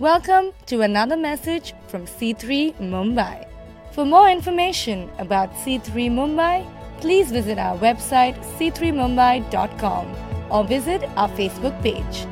Welcome 0.00 0.50
to 0.66 0.80
another 0.80 1.16
message 1.16 1.72
from 1.86 2.04
C3 2.04 2.74
Mumbai. 2.80 3.46
For 3.92 4.04
more 4.04 4.28
information 4.28 5.08
about 5.18 5.52
C3 5.52 6.10
Mumbai, 6.10 6.66
please 7.00 7.30
visit 7.30 7.58
our 7.58 7.78
website 7.78 8.34
c3mumbai.com 8.58 10.16
or 10.50 10.64
visit 10.64 11.04
our 11.16 11.28
Facebook 11.28 11.80
page. 11.80 12.26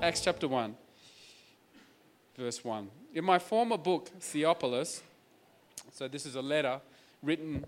Acts 0.00 0.22
chapter 0.22 0.48
1, 0.48 0.74
verse 2.38 2.64
1. 2.64 2.88
In 3.12 3.26
my 3.26 3.38
former 3.38 3.76
book, 3.76 4.08
Theophilus, 4.20 5.02
so 5.92 6.08
this 6.08 6.24
is 6.24 6.34
a 6.34 6.40
letter 6.40 6.80
written 7.22 7.62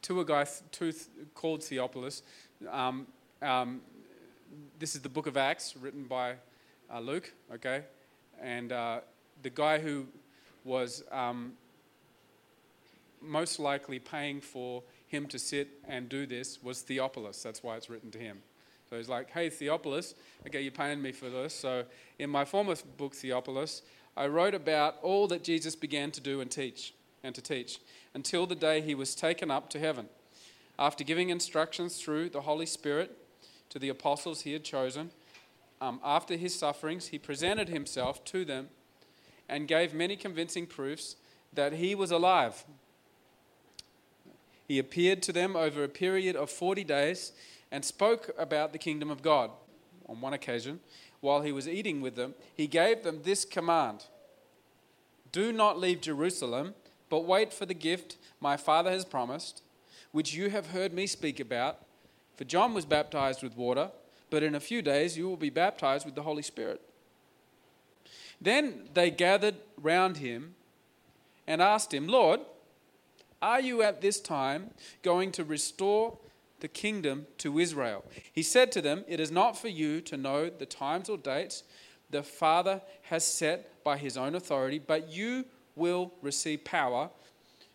to 0.00 0.20
a 0.20 0.24
guy 0.24 0.46
to, 0.72 0.94
called 1.34 1.62
Theophilus. 1.62 2.22
Um, 2.70 3.06
um, 3.42 3.80
this 4.78 4.94
is 4.94 5.00
the 5.00 5.08
book 5.08 5.26
of 5.26 5.36
Acts 5.36 5.76
written 5.76 6.04
by 6.04 6.34
uh, 6.92 7.00
Luke, 7.00 7.32
okay? 7.52 7.82
And 8.40 8.72
uh, 8.72 9.00
the 9.42 9.50
guy 9.50 9.78
who 9.78 10.06
was 10.64 11.04
um, 11.12 11.52
most 13.20 13.58
likely 13.58 13.98
paying 13.98 14.40
for 14.40 14.82
him 15.06 15.26
to 15.26 15.38
sit 15.38 15.68
and 15.86 16.08
do 16.08 16.26
this 16.26 16.62
was 16.62 16.82
Theophilus. 16.82 17.42
That's 17.42 17.62
why 17.62 17.76
it's 17.76 17.88
written 17.90 18.10
to 18.12 18.18
him. 18.18 18.38
So 18.88 18.96
he's 18.96 19.08
like, 19.08 19.30
hey, 19.30 19.50
Theophilus, 19.50 20.14
okay, 20.46 20.62
you're 20.62 20.72
paying 20.72 21.02
me 21.02 21.12
for 21.12 21.28
this. 21.28 21.54
So 21.54 21.84
in 22.18 22.30
my 22.30 22.44
former 22.44 22.74
book, 22.96 23.14
Theophilus, 23.14 23.82
I 24.16 24.26
wrote 24.26 24.54
about 24.54 24.96
all 25.02 25.26
that 25.28 25.44
Jesus 25.44 25.76
began 25.76 26.10
to 26.12 26.20
do 26.20 26.40
and 26.40 26.50
teach 26.50 26.94
and 27.22 27.34
to 27.34 27.42
teach 27.42 27.80
until 28.14 28.46
the 28.46 28.54
day 28.54 28.80
he 28.80 28.94
was 28.94 29.14
taken 29.14 29.50
up 29.50 29.68
to 29.70 29.78
heaven. 29.78 30.08
After 30.78 31.04
giving 31.04 31.30
instructions 31.30 32.00
through 32.00 32.30
the 32.30 32.42
Holy 32.42 32.66
Spirit 32.66 33.16
to 33.78 33.80
the 33.80 33.88
apostles 33.88 34.40
he 34.40 34.52
had 34.52 34.64
chosen, 34.64 35.10
um, 35.80 36.00
after 36.04 36.36
his 36.36 36.52
sufferings, 36.52 37.08
he 37.08 37.18
presented 37.18 37.68
himself 37.68 38.24
to 38.24 38.44
them 38.44 38.68
and 39.48 39.68
gave 39.68 39.94
many 39.94 40.16
convincing 40.16 40.66
proofs 40.66 41.14
that 41.52 41.74
he 41.74 41.94
was 41.94 42.10
alive. 42.10 42.64
He 44.66 44.80
appeared 44.80 45.22
to 45.22 45.32
them 45.32 45.54
over 45.54 45.84
a 45.84 45.88
period 45.88 46.34
of 46.34 46.50
40 46.50 46.82
days 46.82 47.32
and 47.70 47.84
spoke 47.84 48.30
about 48.36 48.72
the 48.72 48.78
kingdom 48.78 49.10
of 49.10 49.22
God. 49.22 49.50
On 50.08 50.20
one 50.20 50.32
occasion, 50.32 50.80
while 51.20 51.42
he 51.42 51.52
was 51.52 51.68
eating 51.68 52.00
with 52.00 52.16
them, 52.16 52.34
he 52.54 52.66
gave 52.66 53.04
them 53.04 53.20
this 53.22 53.44
command 53.44 54.06
Do 55.30 55.52
not 55.52 55.78
leave 55.78 56.00
Jerusalem, 56.00 56.74
but 57.08 57.24
wait 57.24 57.52
for 57.52 57.64
the 57.64 57.74
gift 57.74 58.16
my 58.40 58.56
Father 58.56 58.90
has 58.90 59.04
promised, 59.04 59.62
which 60.10 60.34
you 60.34 60.50
have 60.50 60.68
heard 60.68 60.92
me 60.92 61.06
speak 61.06 61.38
about. 61.38 61.78
For 62.38 62.44
John 62.44 62.72
was 62.72 62.86
baptized 62.86 63.42
with 63.42 63.56
water, 63.56 63.90
but 64.30 64.44
in 64.44 64.54
a 64.54 64.60
few 64.60 64.80
days 64.80 65.18
you 65.18 65.28
will 65.28 65.36
be 65.36 65.50
baptized 65.50 66.06
with 66.06 66.14
the 66.14 66.22
Holy 66.22 66.42
Spirit. 66.42 66.80
Then 68.40 68.88
they 68.94 69.10
gathered 69.10 69.56
round 69.76 70.18
him 70.18 70.54
and 71.48 71.60
asked 71.60 71.92
him, 71.92 72.06
Lord, 72.06 72.38
are 73.42 73.60
you 73.60 73.82
at 73.82 74.00
this 74.00 74.20
time 74.20 74.70
going 75.02 75.32
to 75.32 75.42
restore 75.42 76.16
the 76.60 76.68
kingdom 76.68 77.26
to 77.38 77.58
Israel? 77.58 78.04
He 78.32 78.44
said 78.44 78.70
to 78.70 78.80
them, 78.80 79.04
It 79.08 79.18
is 79.18 79.32
not 79.32 79.58
for 79.58 79.68
you 79.68 80.00
to 80.02 80.16
know 80.16 80.48
the 80.48 80.64
times 80.64 81.08
or 81.08 81.18
dates 81.18 81.64
the 82.10 82.22
Father 82.22 82.82
has 83.02 83.26
set 83.26 83.82
by 83.82 83.98
his 83.98 84.16
own 84.16 84.36
authority, 84.36 84.78
but 84.78 85.10
you 85.10 85.44
will 85.74 86.12
receive 86.22 86.62
power 86.62 87.10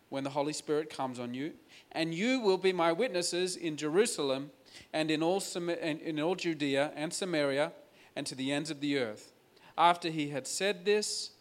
when 0.07 0.23
the 0.23 0.29
Holy 0.29 0.53
Spirit 0.53 0.89
comes 0.89 1.19
on 1.19 1.33
you, 1.33 1.51
and 1.93 2.13
you 2.13 2.39
will 2.39 2.57
be 2.57 2.73
my 2.73 2.91
witnesses 2.91 3.55
in 3.55 3.77
Jerusalem 3.77 4.51
and 4.91 5.11
in 5.11 5.21
all, 5.21 5.41
in 5.55 6.19
all 6.19 6.35
Judea 6.35 6.91
and 6.95 7.13
Samaria 7.13 7.71
and 8.15 8.25
to 8.27 8.35
the 8.35 8.51
ends 8.51 8.69
of 8.71 8.79
the 8.79 8.97
earth. 8.97 9.31
After 9.77 10.09
he 10.09 10.29
had 10.29 10.47
said 10.47 10.85
this, 10.85 11.31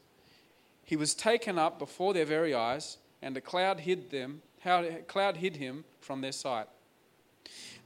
he 0.84 0.96
was 0.96 1.14
taken 1.14 1.58
up 1.58 1.78
before 1.78 2.12
their 2.12 2.24
very 2.24 2.54
eyes, 2.54 2.98
and 3.20 3.36
a 3.36 3.40
cloud 3.40 3.80
hid 3.80 4.10
them. 4.10 4.42
How 4.60 4.84
cloud 5.06 5.38
hid 5.38 5.56
him 5.56 5.84
from 6.00 6.20
their 6.20 6.32
sight. 6.32 6.66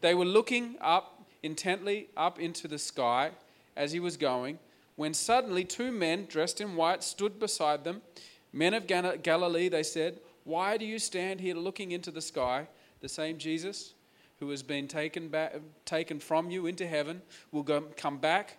They 0.01 0.15
were 0.15 0.25
looking 0.25 0.77
up 0.81 1.25
intently 1.43 2.09
up 2.17 2.39
into 2.39 2.69
the 2.69 2.79
sky 2.79 3.31
as 3.77 3.93
he 3.93 4.01
was 4.01 4.17
going, 4.17 4.59
when 4.97 5.15
suddenly 5.15 5.65
two 5.65 5.93
men 5.93 6.27
dressed 6.27 6.61
in 6.61 6.77
white 6.77 7.03
stood 7.03 7.39
beside 7.39 7.85
them. 7.85 8.03
Men 8.53 8.75
of 8.75 8.87
Galilee, 8.87 9.69
they 9.69 9.83
said, 9.83 10.19
why 10.47 10.77
do 10.77 10.87
you 10.87 11.01
stand 11.01 11.41
here 11.41 11.57
looking 11.57 11.91
into 11.91 12.13
the 12.13 12.23
sky? 12.23 12.69
The 13.01 13.09
same 13.09 13.37
Jesus 13.37 13.95
who 14.39 14.49
has 14.51 14.63
been 14.63 14.87
taken, 14.87 15.29
back, 15.29 15.57
taken 15.85 16.21
from 16.21 16.51
you 16.51 16.67
into 16.67 16.87
heaven 16.87 17.21
will 17.51 17.65
go, 17.65 17.83
come 17.97 18.19
back 18.19 18.59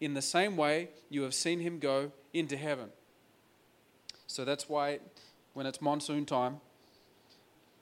in 0.00 0.14
the 0.14 0.22
same 0.22 0.56
way 0.56 0.88
you 1.10 1.22
have 1.22 1.34
seen 1.34 1.60
him 1.60 1.78
go 1.78 2.10
into 2.32 2.56
heaven. 2.56 2.88
So 4.26 4.46
that's 4.46 4.66
why 4.66 5.00
when 5.52 5.66
it's 5.66 5.82
monsoon 5.82 6.24
time, 6.24 6.56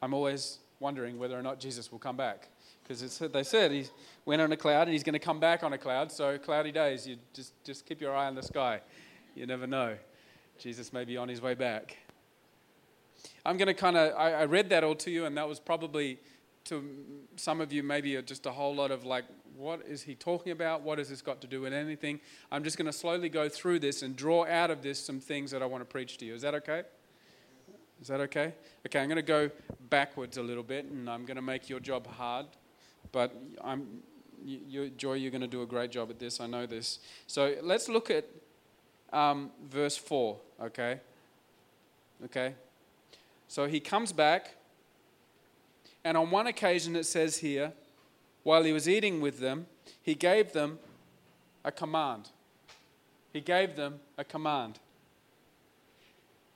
I'm 0.03 0.15
always 0.15 0.59
wondering 0.81 1.17
whether 1.17 1.39
or 1.39 1.43
not 1.43 1.61
Jesus 1.61 1.93
will 1.93 2.01
come 2.01 2.17
back. 2.17 2.49
Because 2.83 3.19
they 3.19 3.45
said 3.45 3.71
he 3.71 3.87
went 4.25 4.43
on 4.43 4.51
a 4.51 4.57
cloud 4.57 4.83
and 4.83 4.93
he's 4.93 5.05
going 5.05 5.15
to 5.15 5.19
come 5.21 5.39
back 5.39 5.63
on 5.63 5.73
a 5.73 5.79
cloud. 5.79 6.11
So, 6.11 6.39
cloudy 6.39 6.73
days, 6.73 7.07
you 7.07 7.17
just, 7.33 7.53
just 7.65 7.87
keep 7.87 8.01
your 8.01 8.15
eye 8.15 8.27
on 8.27 8.35
the 8.35 8.43
sky. 8.43 8.81
You 9.37 9.47
never 9.47 9.67
know. 9.67 9.97
Jesus 10.59 10.93
may 10.93 11.05
be 11.05 11.17
on 11.17 11.29
his 11.29 11.41
way 11.41 11.55
back. 11.55 11.97
I'm 13.45 13.57
going 13.57 13.69
to 13.69 13.75
kind 13.75 13.97
of, 13.97 14.15
I, 14.17 14.33
I 14.33 14.45
read 14.47 14.71
that 14.71 14.85
all 14.85 14.95
to 14.97 15.11
you, 15.11 15.27
and 15.27 15.37
that 15.37 15.49
was 15.49 15.61
probably 15.61 16.19
to 16.65 16.83
some 17.37 17.61
of 17.61 17.73
you 17.73 17.83
maybe 17.83 18.21
just 18.23 18.47
a 18.47 18.51
whole 18.51 18.75
lot 18.75 18.91
of 18.91 19.05
like, 19.05 19.25
what 19.57 19.83
is 19.87 20.03
he 20.03 20.15
talking 20.15 20.51
about? 20.51 20.83
What 20.83 20.99
has 20.99 21.11
this 21.11 21.23
got 21.23 21.41
to 21.43 21.47
do 21.47 21.61
with 21.61 21.73
anything? 21.73 22.21
I'm 22.51 22.65
just 22.65 22.77
going 22.77 22.87
to 22.87 22.93
slowly 22.93 23.29
go 23.29 23.49
through 23.49 23.81
this 23.81 24.03
and 24.03 24.17
draw 24.17 24.47
out 24.47 24.71
of 24.71 24.83
this 24.83 24.99
some 24.99 25.21
things 25.21 25.51
that 25.51 25.63
I 25.63 25.67
want 25.67 25.83
to 25.83 25.85
preach 25.85 26.19
to 26.19 26.25
you. 26.25 26.35
Is 26.35 26.43
that 26.43 26.55
okay? 26.55 26.83
Is 28.01 28.09
that 28.09 28.21
okay? 28.21 28.55
Okay, 28.87 28.99
I'm 28.99 29.09
going 29.09 29.17
to 29.17 29.23
go 29.23 29.51
backwards 29.91 30.37
a 30.39 30.43
little 30.43 30.63
bit, 30.63 30.87
and 30.87 31.09
I'm 31.09 31.25
going 31.25 31.37
to 31.37 31.43
make 31.43 31.69
your 31.69 31.81
job 31.81 32.07
hard, 32.07 32.47
but 33.13 33.35
I'm, 33.63 34.03
you, 34.45 34.91
Joy, 34.91 35.15
you're 35.15 35.31
going 35.31 35.41
to 35.43 35.47
do 35.47 35.63
a 35.63 35.67
great 35.67 35.91
job 35.91 36.11
at 36.11 36.19
this. 36.19 36.41
I 36.41 36.47
know 36.47 36.67
this. 36.67 36.99
So 37.27 37.55
let's 37.63 37.89
look 37.89 38.11
at 38.11 38.27
um, 39.13 39.51
verse 39.71 39.97
4, 39.97 40.37
okay? 40.63 41.01
Okay? 42.25 42.55
So 43.55 43.69
he 43.69 43.79
comes 43.79 44.11
back, 44.13 44.57
and 46.03 46.17
on 46.17 46.33
one 46.33 46.49
occasion 46.49 46.97
it 46.97 47.07
says 47.07 47.39
here, 47.39 47.73
while 48.43 48.65
he 48.65 48.73
was 48.73 48.89
eating 48.89 49.21
with 49.21 49.39
them, 49.39 49.69
he 50.03 50.17
gave 50.17 50.53
them 50.53 50.81
a 51.65 51.71
command. 51.71 52.31
He 53.33 53.41
gave 53.41 53.77
them 53.77 54.01
a 54.19 54.25
command. 54.25 54.81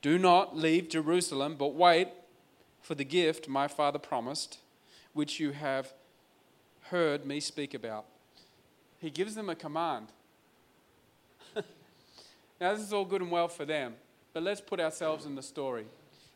Do 0.02 0.18
not 0.18 0.56
leave 0.56 0.88
Jerusalem, 0.88 1.54
but 1.56 1.72
wait 1.72 2.08
for 2.82 2.96
the 2.96 3.04
gift 3.04 3.46
my 3.46 3.68
father 3.68 4.00
promised, 4.00 4.58
which 5.12 5.38
you 5.38 5.52
have 5.52 5.92
heard 6.90 7.24
me 7.24 7.38
speak 7.38 7.74
about. 7.74 8.06
He 8.98 9.10
gives 9.10 9.36
them 9.36 9.48
a 9.48 9.54
command. 9.54 10.08
now, 11.54 12.74
this 12.74 12.82
is 12.82 12.92
all 12.92 13.04
good 13.04 13.22
and 13.22 13.30
well 13.30 13.46
for 13.46 13.64
them, 13.64 13.94
but 14.32 14.42
let's 14.42 14.60
put 14.60 14.80
ourselves 14.80 15.26
in 15.26 15.36
the 15.36 15.44
story. 15.44 15.86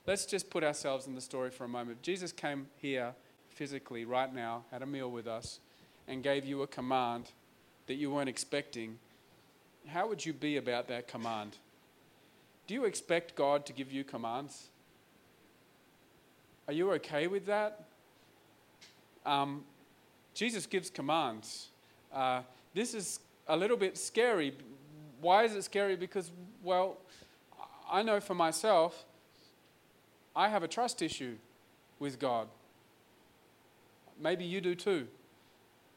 Let's 0.06 0.26
just 0.26 0.50
put 0.50 0.64
ourselves 0.64 1.06
in 1.06 1.14
the 1.14 1.20
story 1.20 1.50
for 1.50 1.64
a 1.64 1.68
moment. 1.68 2.02
Jesus 2.02 2.32
came 2.32 2.66
here 2.76 3.14
physically 3.50 4.04
right 4.04 4.34
now, 4.34 4.64
had 4.72 4.82
a 4.82 4.86
meal 4.86 5.10
with 5.10 5.28
us, 5.28 5.60
and 6.08 6.22
gave 6.22 6.44
you 6.44 6.62
a 6.62 6.66
command 6.66 7.30
that 7.86 7.94
you 7.94 8.10
weren't 8.10 8.28
expecting. 8.28 8.98
How 9.86 10.08
would 10.08 10.24
you 10.26 10.32
be 10.32 10.56
about 10.56 10.88
that 10.88 11.06
command? 11.06 11.56
Do 12.66 12.74
you 12.74 12.84
expect 12.84 13.36
God 13.36 13.64
to 13.66 13.72
give 13.72 13.92
you 13.92 14.02
commands? 14.02 14.68
Are 16.66 16.72
you 16.72 16.90
okay 16.92 17.28
with 17.28 17.46
that? 17.46 17.84
Um, 19.24 19.62
Jesus 20.34 20.66
gives 20.66 20.90
commands. 20.90 21.68
Uh, 22.12 22.40
this 22.74 22.94
is 22.94 23.20
a 23.46 23.56
little 23.56 23.76
bit 23.76 23.96
scary. 23.96 24.52
Why 25.20 25.44
is 25.44 25.54
it 25.54 25.62
scary? 25.62 25.94
Because, 25.94 26.32
well, 26.62 26.96
I 27.90 28.02
know 28.02 28.20
for 28.20 28.34
myself, 28.34 29.04
I 30.34 30.48
have 30.48 30.62
a 30.62 30.68
trust 30.68 31.02
issue 31.02 31.36
with 31.98 32.18
God. 32.18 32.48
Maybe 34.20 34.44
you 34.44 34.60
do 34.60 34.74
too. 34.74 35.06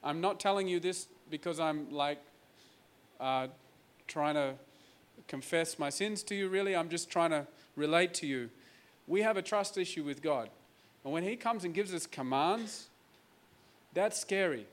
I'm 0.03 0.21
not 0.21 0.39
telling 0.39 0.67
you 0.67 0.79
this 0.79 1.07
because 1.29 1.59
I'm 1.59 1.91
like 1.91 2.19
uh, 3.19 3.47
trying 4.07 4.35
to 4.35 4.53
confess 5.27 5.79
my 5.79 5.89
sins 5.89 6.21
to 6.23 6.35
you, 6.35 6.49
really. 6.49 6.75
I'm 6.75 6.89
just 6.89 7.09
trying 7.09 7.31
to 7.31 7.47
relate 7.75 8.13
to 8.15 8.27
you. 8.27 8.49
We 9.07 9.21
have 9.21 9.37
a 9.37 9.41
trust 9.41 9.77
issue 9.77 10.03
with 10.03 10.21
God. 10.21 10.49
And 11.03 11.13
when 11.13 11.23
He 11.23 11.35
comes 11.35 11.63
and 11.63 11.73
gives 11.73 11.93
us 11.93 12.05
commands, 12.05 12.87
that's 13.93 14.19
scary. 14.19 14.67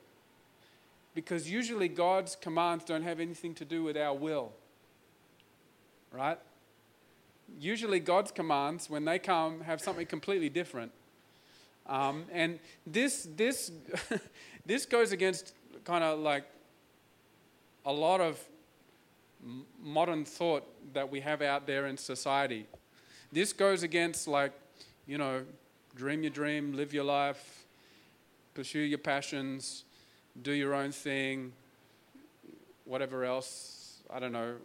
Because 1.14 1.50
usually 1.50 1.88
God's 1.88 2.36
commands 2.36 2.84
don't 2.84 3.02
have 3.02 3.20
anything 3.20 3.54
to 3.54 3.64
do 3.64 3.82
with 3.82 3.96
our 3.96 4.14
will. 4.14 4.52
Right? 6.10 6.38
Usually 7.60 8.00
God's 8.00 8.31
commands, 8.31 8.88
when 8.88 9.04
they 9.04 9.19
come, 9.19 9.60
have 9.62 9.81
something 9.81 10.06
completely 10.06 10.49
different. 10.49 10.93
Um, 11.87 12.25
and 12.32 12.58
this, 12.87 13.28
this, 13.37 13.72
this 14.66 14.87
goes 14.87 15.12
against 15.12 15.54
kind 15.84 16.04
of 16.04 16.19
like 16.19 16.44
a 17.84 17.93
lot 17.93 18.20
of 18.20 18.38
modern 19.82 20.25
thought 20.25 20.64
that 20.93 21.10
we 21.10 21.20
have 21.20 21.43
out 21.43 21.66
there 21.66 21.87
in 21.87 21.96
society. 21.96 22.66
This 23.32 23.52
goes 23.52 23.82
against, 23.82 24.28
like, 24.28 24.52
you 25.06 25.19
know, 25.19 25.43
dream 25.96 26.22
your 26.22 26.31
dream, 26.31 26.75
live 26.75 26.94
your 26.94 27.05
life, 27.05 27.64
pursue 28.55 28.81
your 28.81 28.98
passions, 28.98 29.84
do 30.43 30.52
your 30.52 30.75
own 30.75 30.93
thing, 30.93 31.52
whatever 32.84 33.25
else. 33.25 34.00
I 34.12 34.20
don't 34.20 34.32
know, 34.32 34.56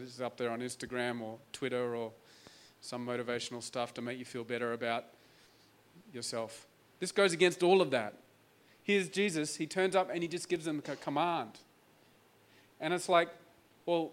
this 0.00 0.14
is 0.14 0.20
up 0.20 0.36
there 0.36 0.50
on 0.50 0.60
Instagram 0.60 1.20
or 1.20 1.38
Twitter 1.52 1.94
or 1.94 2.12
some 2.80 3.06
motivational 3.06 3.62
stuff 3.62 3.94
to 3.94 4.02
make 4.02 4.18
you 4.18 4.24
feel 4.24 4.44
better 4.44 4.72
about 4.72 5.04
yourself. 6.12 6.66
This 7.00 7.12
goes 7.12 7.32
against 7.32 7.62
all 7.62 7.80
of 7.82 7.90
that. 7.90 8.14
Here's 8.82 9.08
Jesus, 9.08 9.56
he 9.56 9.66
turns 9.66 9.96
up 9.96 10.10
and 10.12 10.22
he 10.22 10.28
just 10.28 10.48
gives 10.48 10.64
them 10.64 10.82
a 10.86 10.96
command. 10.96 11.58
And 12.80 12.94
it's 12.94 13.08
like, 13.08 13.28
well, 13.84 14.12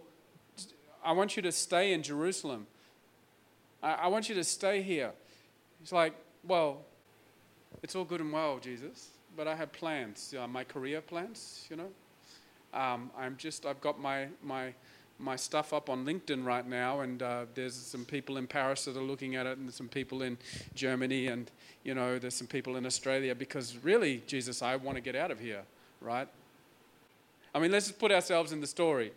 I 1.03 1.11
want 1.11 1.35
you 1.35 1.43
to 1.43 1.51
stay 1.51 1.93
in 1.93 2.01
Jerusalem. 2.01 2.65
I, 3.83 4.07
want 4.07 4.29
you 4.29 4.35
to 4.35 4.43
stay 4.43 4.81
here. 4.81 5.11
He's 5.81 5.91
like, 5.91 6.13
well, 6.43 6.85
it's 7.81 7.95
all 7.95 8.05
good 8.05 8.21
and 8.21 8.31
well, 8.31 8.57
Jesus, 8.59 9.09
but 9.35 9.47
I 9.47 9.55
have 9.55 9.73
plans, 9.73 10.33
my 10.49 10.63
career 10.63 11.01
plans, 11.01 11.67
you 11.69 11.75
know. 11.75 11.89
Um, 12.73 13.11
I'm 13.17 13.35
just, 13.37 13.65
I've 13.65 13.81
got 13.81 13.99
my, 13.99 14.27
my, 14.41 14.73
my 15.19 15.35
stuff 15.35 15.73
up 15.73 15.89
on 15.89 16.05
LinkedIn 16.05 16.45
right 16.45 16.67
now, 16.67 17.01
and 17.01 17.21
uh, 17.21 17.45
there's 17.53 17.75
some 17.75 18.03
people 18.03 18.37
in 18.37 18.47
Paris 18.47 18.85
that 18.85 18.97
are 18.97 19.03
looking 19.03 19.35
at 19.35 19.45
it, 19.45 19.57
and 19.57 19.71
some 19.73 19.87
people 19.87 20.21
in 20.21 20.37
Germany, 20.75 21.27
and, 21.27 21.49
you 21.83 21.93
know, 21.93 22.19
there's 22.19 22.33
some 22.33 22.47
people 22.47 22.75
in 22.75 22.85
Australia, 22.85 23.33
because 23.35 23.77
really, 23.83 24.23
Jesus, 24.27 24.61
I 24.61 24.75
want 24.75 24.97
to 24.97 25.01
get 25.01 25.15
out 25.15 25.31
of 25.31 25.39
here, 25.39 25.61
right? 26.01 26.27
I 27.55 27.59
mean, 27.59 27.71
let's 27.71 27.87
just 27.87 27.99
put 27.99 28.11
ourselves 28.11 28.51
in 28.51 28.59
the 28.59 28.67
story. 28.67 29.13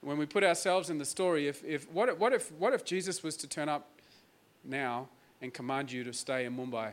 When 0.00 0.18
we 0.18 0.26
put 0.26 0.42
ourselves 0.42 0.90
in 0.90 0.98
the 0.98 1.04
story, 1.04 1.46
if, 1.46 1.62
if, 1.64 1.90
what, 1.92 2.08
if, 2.08 2.18
what, 2.18 2.32
if, 2.32 2.50
what 2.52 2.72
if 2.72 2.84
Jesus 2.84 3.22
was 3.22 3.36
to 3.36 3.46
turn 3.46 3.68
up 3.68 3.88
now 4.64 5.08
and 5.40 5.52
command 5.52 5.92
you 5.92 6.02
to 6.04 6.12
stay 6.12 6.44
in 6.44 6.56
Mumbai 6.56 6.92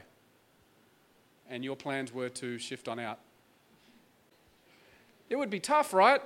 and 1.49 1.63
your 1.63 1.75
plans 1.75 2.13
were 2.13 2.29
to 2.29 2.59
shift 2.59 2.87
on 2.87 2.99
out? 2.99 3.19
It 5.29 5.37
would 5.37 5.49
be 5.49 5.59
tough, 5.59 5.93
right? 5.93 6.21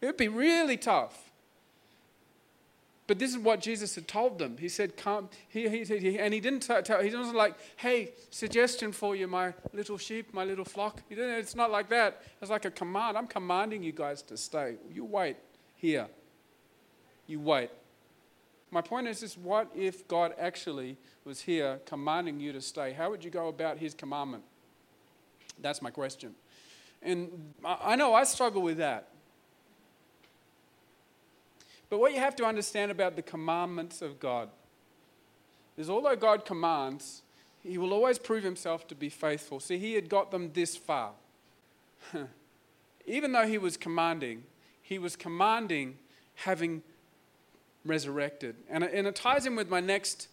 It 0.00 0.06
would 0.06 0.16
be 0.16 0.28
really 0.28 0.76
tough. 0.76 1.28
But 3.08 3.18
this 3.18 3.30
is 3.30 3.38
what 3.38 3.60
Jesus 3.60 3.94
had 3.94 4.06
told 4.06 4.38
them. 4.38 4.58
He 4.58 4.68
said, 4.68 4.96
"Come." 4.96 5.30
He, 5.48 5.66
he, 5.68 5.82
he 5.82 6.18
and 6.18 6.34
he 6.34 6.40
didn't 6.40 6.60
tell. 6.60 7.02
He 7.02 7.16
wasn't 7.16 7.36
like, 7.36 7.54
"Hey, 7.76 8.10
suggestion 8.30 8.92
for 8.92 9.16
you, 9.16 9.26
my 9.26 9.54
little 9.72 9.96
sheep, 9.96 10.34
my 10.34 10.44
little 10.44 10.66
flock." 10.66 11.00
He 11.08 11.14
didn't, 11.14 11.38
it's 11.38 11.56
not 11.56 11.70
like 11.70 11.88
that. 11.88 12.22
It's 12.42 12.50
like 12.50 12.66
a 12.66 12.70
command. 12.70 13.16
I'm 13.16 13.26
commanding 13.26 13.82
you 13.82 13.92
guys 13.92 14.20
to 14.24 14.36
stay. 14.36 14.76
You 14.92 15.06
wait 15.06 15.36
here. 15.76 16.06
You 17.26 17.40
wait. 17.40 17.70
My 18.70 18.82
point 18.82 19.08
is 19.08 19.20
this: 19.20 19.38
What 19.38 19.70
if 19.74 20.06
God 20.06 20.34
actually 20.38 20.98
was 21.24 21.40
here 21.40 21.80
commanding 21.86 22.38
you 22.40 22.52
to 22.52 22.60
stay? 22.60 22.92
How 22.92 23.08
would 23.08 23.24
you 23.24 23.30
go 23.30 23.48
about 23.48 23.78
His 23.78 23.94
commandment? 23.94 24.44
That's 25.62 25.80
my 25.80 25.90
question. 25.90 26.34
And 27.02 27.54
I 27.64 27.96
know 27.96 28.12
I 28.12 28.24
struggle 28.24 28.60
with 28.60 28.76
that. 28.76 29.08
But 31.90 32.00
what 32.00 32.12
you 32.12 32.18
have 32.18 32.36
to 32.36 32.44
understand 32.44 32.90
about 32.90 33.16
the 33.16 33.22
commandments 33.22 34.02
of 34.02 34.20
God 34.20 34.50
is 35.76 35.88
although 35.88 36.16
God 36.16 36.44
commands, 36.44 37.22
he 37.62 37.78
will 37.78 37.92
always 37.92 38.18
prove 38.18 38.44
himself 38.44 38.86
to 38.88 38.94
be 38.94 39.08
faithful. 39.08 39.60
See, 39.60 39.78
he 39.78 39.94
had 39.94 40.08
got 40.08 40.30
them 40.30 40.50
this 40.52 40.76
far. 40.76 41.12
Even 43.06 43.32
though 43.32 43.46
he 43.46 43.58
was 43.58 43.76
commanding, 43.76 44.44
he 44.82 44.98
was 44.98 45.16
commanding 45.16 45.96
having 46.34 46.82
resurrected. 47.84 48.56
And, 48.68 48.84
and 48.84 49.06
it 49.06 49.16
ties 49.16 49.46
in 49.46 49.56
with 49.56 49.68
my 49.68 49.80
next 49.80 50.28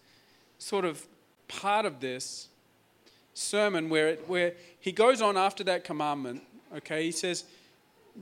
sort 0.57 0.86
of 0.86 1.06
part 1.48 1.86
of 1.86 2.00
this 2.00 2.50
sermon 3.34 3.90
where, 3.90 4.10
it, 4.10 4.28
where 4.28 4.54
he 4.80 4.92
goes 4.92 5.22
on 5.22 5.38
after 5.38 5.63
that 5.66 5.84
commandment. 5.84 6.42
Okay, 6.78 7.04
he 7.04 7.12
says, 7.12 7.46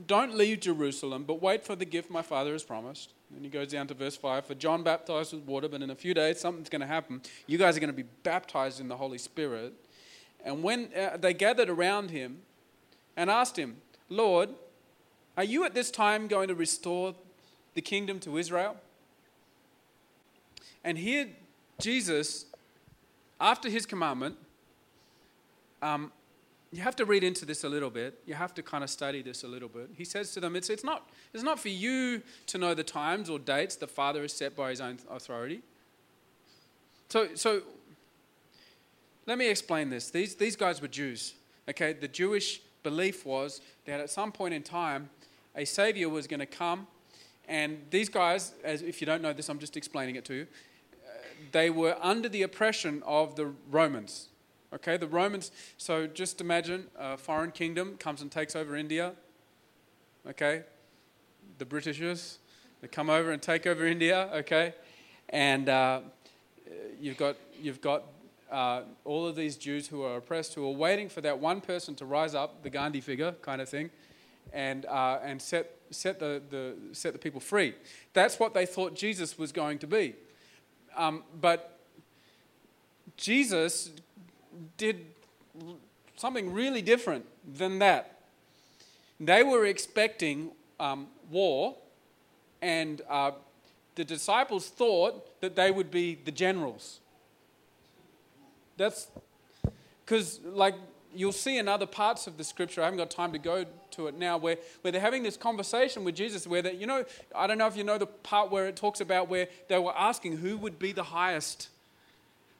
Don't 0.06 0.34
leave 0.34 0.60
Jerusalem, 0.60 1.24
but 1.24 1.40
wait 1.40 1.64
for 1.64 1.76
the 1.76 1.84
gift 1.84 2.10
my 2.10 2.22
father 2.22 2.52
has 2.52 2.64
promised 2.64 3.12
and 3.34 3.44
he 3.44 3.50
goes 3.50 3.68
down 3.68 3.86
to 3.88 3.94
verse 3.94 4.16
5 4.16 4.46
For 4.46 4.54
John 4.54 4.82
baptized 4.82 5.32
with 5.32 5.42
water, 5.44 5.68
but 5.68 5.82
in 5.82 5.90
a 5.90 5.94
few 5.94 6.14
days 6.14 6.40
something's 6.40 6.68
going 6.68 6.80
to 6.80 6.86
happen. 6.86 7.20
You 7.46 7.58
guys 7.58 7.76
are 7.76 7.80
going 7.80 7.88
to 7.88 7.96
be 7.96 8.08
baptized 8.22 8.80
in 8.80 8.88
the 8.88 8.96
Holy 8.96 9.18
Spirit. 9.18 9.72
And 10.44 10.62
when 10.62 10.90
uh, 10.94 11.16
they 11.16 11.34
gathered 11.34 11.68
around 11.68 12.10
him 12.10 12.42
and 13.16 13.30
asked 13.30 13.58
him, 13.58 13.78
Lord, 14.08 14.50
are 15.36 15.44
you 15.44 15.64
at 15.64 15.74
this 15.74 15.90
time 15.90 16.28
going 16.28 16.48
to 16.48 16.54
restore 16.54 17.14
the 17.74 17.80
kingdom 17.80 18.20
to 18.20 18.38
Israel? 18.38 18.76
And 20.84 20.98
here, 20.98 21.28
Jesus, 21.80 22.46
after 23.40 23.68
his 23.68 23.86
commandment, 23.86 24.36
um, 25.82 26.12
you 26.74 26.82
have 26.82 26.96
to 26.96 27.04
read 27.04 27.22
into 27.22 27.44
this 27.44 27.62
a 27.62 27.68
little 27.68 27.88
bit. 27.88 28.18
You 28.26 28.34
have 28.34 28.52
to 28.54 28.62
kind 28.62 28.82
of 28.82 28.90
study 28.90 29.22
this 29.22 29.44
a 29.44 29.46
little 29.46 29.68
bit. 29.68 29.90
He 29.96 30.04
says 30.04 30.32
to 30.32 30.40
them, 30.40 30.56
it's, 30.56 30.68
it's, 30.68 30.82
not, 30.82 31.08
it's 31.32 31.44
not 31.44 31.60
for 31.60 31.68
you 31.68 32.20
to 32.48 32.58
know 32.58 32.74
the 32.74 32.82
times 32.82 33.30
or 33.30 33.38
dates 33.38 33.76
the 33.76 33.86
Father 33.86 34.22
has 34.22 34.32
set 34.32 34.56
by 34.56 34.70
his 34.70 34.80
own 34.80 34.98
authority. 35.08 35.62
So, 37.10 37.28
so 37.36 37.62
let 39.24 39.38
me 39.38 39.48
explain 39.48 39.88
this. 39.88 40.10
These, 40.10 40.34
these 40.34 40.56
guys 40.56 40.82
were 40.82 40.88
Jews. 40.88 41.34
Okay, 41.70 41.92
the 41.92 42.08
Jewish 42.08 42.60
belief 42.82 43.24
was 43.24 43.60
that 43.84 44.00
at 44.00 44.10
some 44.10 44.32
point 44.32 44.52
in 44.52 44.64
time, 44.64 45.10
a 45.54 45.64
Savior 45.64 46.08
was 46.08 46.26
going 46.26 46.40
to 46.40 46.46
come. 46.46 46.88
And 47.46 47.82
these 47.90 48.08
guys, 48.08 48.52
as 48.64 48.82
if 48.82 49.00
you 49.00 49.06
don't 49.06 49.22
know 49.22 49.32
this, 49.32 49.48
I'm 49.48 49.60
just 49.60 49.76
explaining 49.76 50.16
it 50.16 50.24
to 50.24 50.34
you, 50.34 50.46
uh, 51.06 51.18
they 51.52 51.70
were 51.70 51.96
under 52.02 52.28
the 52.28 52.42
oppression 52.42 53.00
of 53.06 53.36
the 53.36 53.52
Romans. 53.70 54.26
Okay, 54.74 54.96
the 54.96 55.06
Romans, 55.06 55.52
so 55.78 56.08
just 56.08 56.40
imagine 56.40 56.88
a 56.98 57.16
foreign 57.16 57.52
kingdom 57.52 57.96
comes 57.96 58.22
and 58.22 58.30
takes 58.30 58.56
over 58.56 58.74
India. 58.74 59.12
Okay, 60.28 60.64
the 61.58 61.64
Britishers, 61.64 62.38
they 62.80 62.88
come 62.88 63.08
over 63.08 63.30
and 63.30 63.40
take 63.40 63.68
over 63.68 63.86
India. 63.86 64.28
Okay, 64.34 64.74
and 65.28 65.68
uh, 65.68 66.00
you've 67.00 67.16
got, 67.16 67.36
you've 67.62 67.80
got 67.80 68.02
uh, 68.50 68.82
all 69.04 69.28
of 69.28 69.36
these 69.36 69.56
Jews 69.56 69.86
who 69.86 70.02
are 70.02 70.16
oppressed 70.16 70.54
who 70.54 70.66
are 70.66 70.74
waiting 70.74 71.08
for 71.08 71.20
that 71.20 71.38
one 71.38 71.60
person 71.60 71.94
to 71.94 72.04
rise 72.04 72.34
up, 72.34 72.64
the 72.64 72.70
Gandhi 72.70 73.00
figure 73.00 73.30
kind 73.42 73.60
of 73.60 73.68
thing, 73.68 73.90
and, 74.52 74.86
uh, 74.86 75.20
and 75.22 75.40
set, 75.40 75.70
set, 75.90 76.18
the, 76.18 76.42
the, 76.50 76.74
set 76.90 77.12
the 77.12 77.18
people 77.20 77.38
free. 77.38 77.74
That's 78.12 78.40
what 78.40 78.54
they 78.54 78.66
thought 78.66 78.96
Jesus 78.96 79.38
was 79.38 79.52
going 79.52 79.78
to 79.78 79.86
be. 79.86 80.16
Um, 80.96 81.22
but 81.40 81.78
Jesus 83.16 83.90
did 84.76 85.06
something 86.16 86.52
really 86.52 86.82
different 86.82 87.26
than 87.58 87.78
that. 87.78 88.20
They 89.20 89.42
were 89.42 89.64
expecting 89.64 90.50
um, 90.80 91.08
war, 91.30 91.76
and 92.60 93.00
uh, 93.08 93.32
the 93.94 94.04
disciples 94.04 94.68
thought 94.68 95.40
that 95.40 95.56
they 95.56 95.70
would 95.70 95.90
be 95.90 96.16
the 96.24 96.32
generals. 96.32 97.00
That's 98.76 99.08
because, 100.04 100.40
like, 100.44 100.74
you'll 101.14 101.32
see 101.32 101.58
in 101.58 101.68
other 101.68 101.86
parts 101.86 102.26
of 102.26 102.36
the 102.36 102.44
scripture, 102.44 102.80
I 102.82 102.84
haven't 102.84 102.98
got 102.98 103.10
time 103.10 103.32
to 103.32 103.38
go 103.38 103.64
to 103.92 104.06
it 104.08 104.18
now, 104.18 104.36
where, 104.36 104.56
where 104.82 104.90
they're 104.90 105.00
having 105.00 105.22
this 105.22 105.36
conversation 105.36 106.04
with 106.04 106.16
Jesus, 106.16 106.46
where 106.46 106.62
they, 106.62 106.74
you 106.74 106.86
know, 106.86 107.04
I 107.34 107.46
don't 107.46 107.58
know 107.58 107.66
if 107.66 107.76
you 107.76 107.84
know 107.84 107.98
the 107.98 108.06
part 108.06 108.50
where 108.50 108.66
it 108.66 108.76
talks 108.76 109.00
about 109.00 109.28
where 109.28 109.48
they 109.68 109.78
were 109.78 109.96
asking 109.96 110.38
who 110.38 110.56
would 110.58 110.78
be 110.78 110.92
the 110.92 111.04
highest 111.04 111.68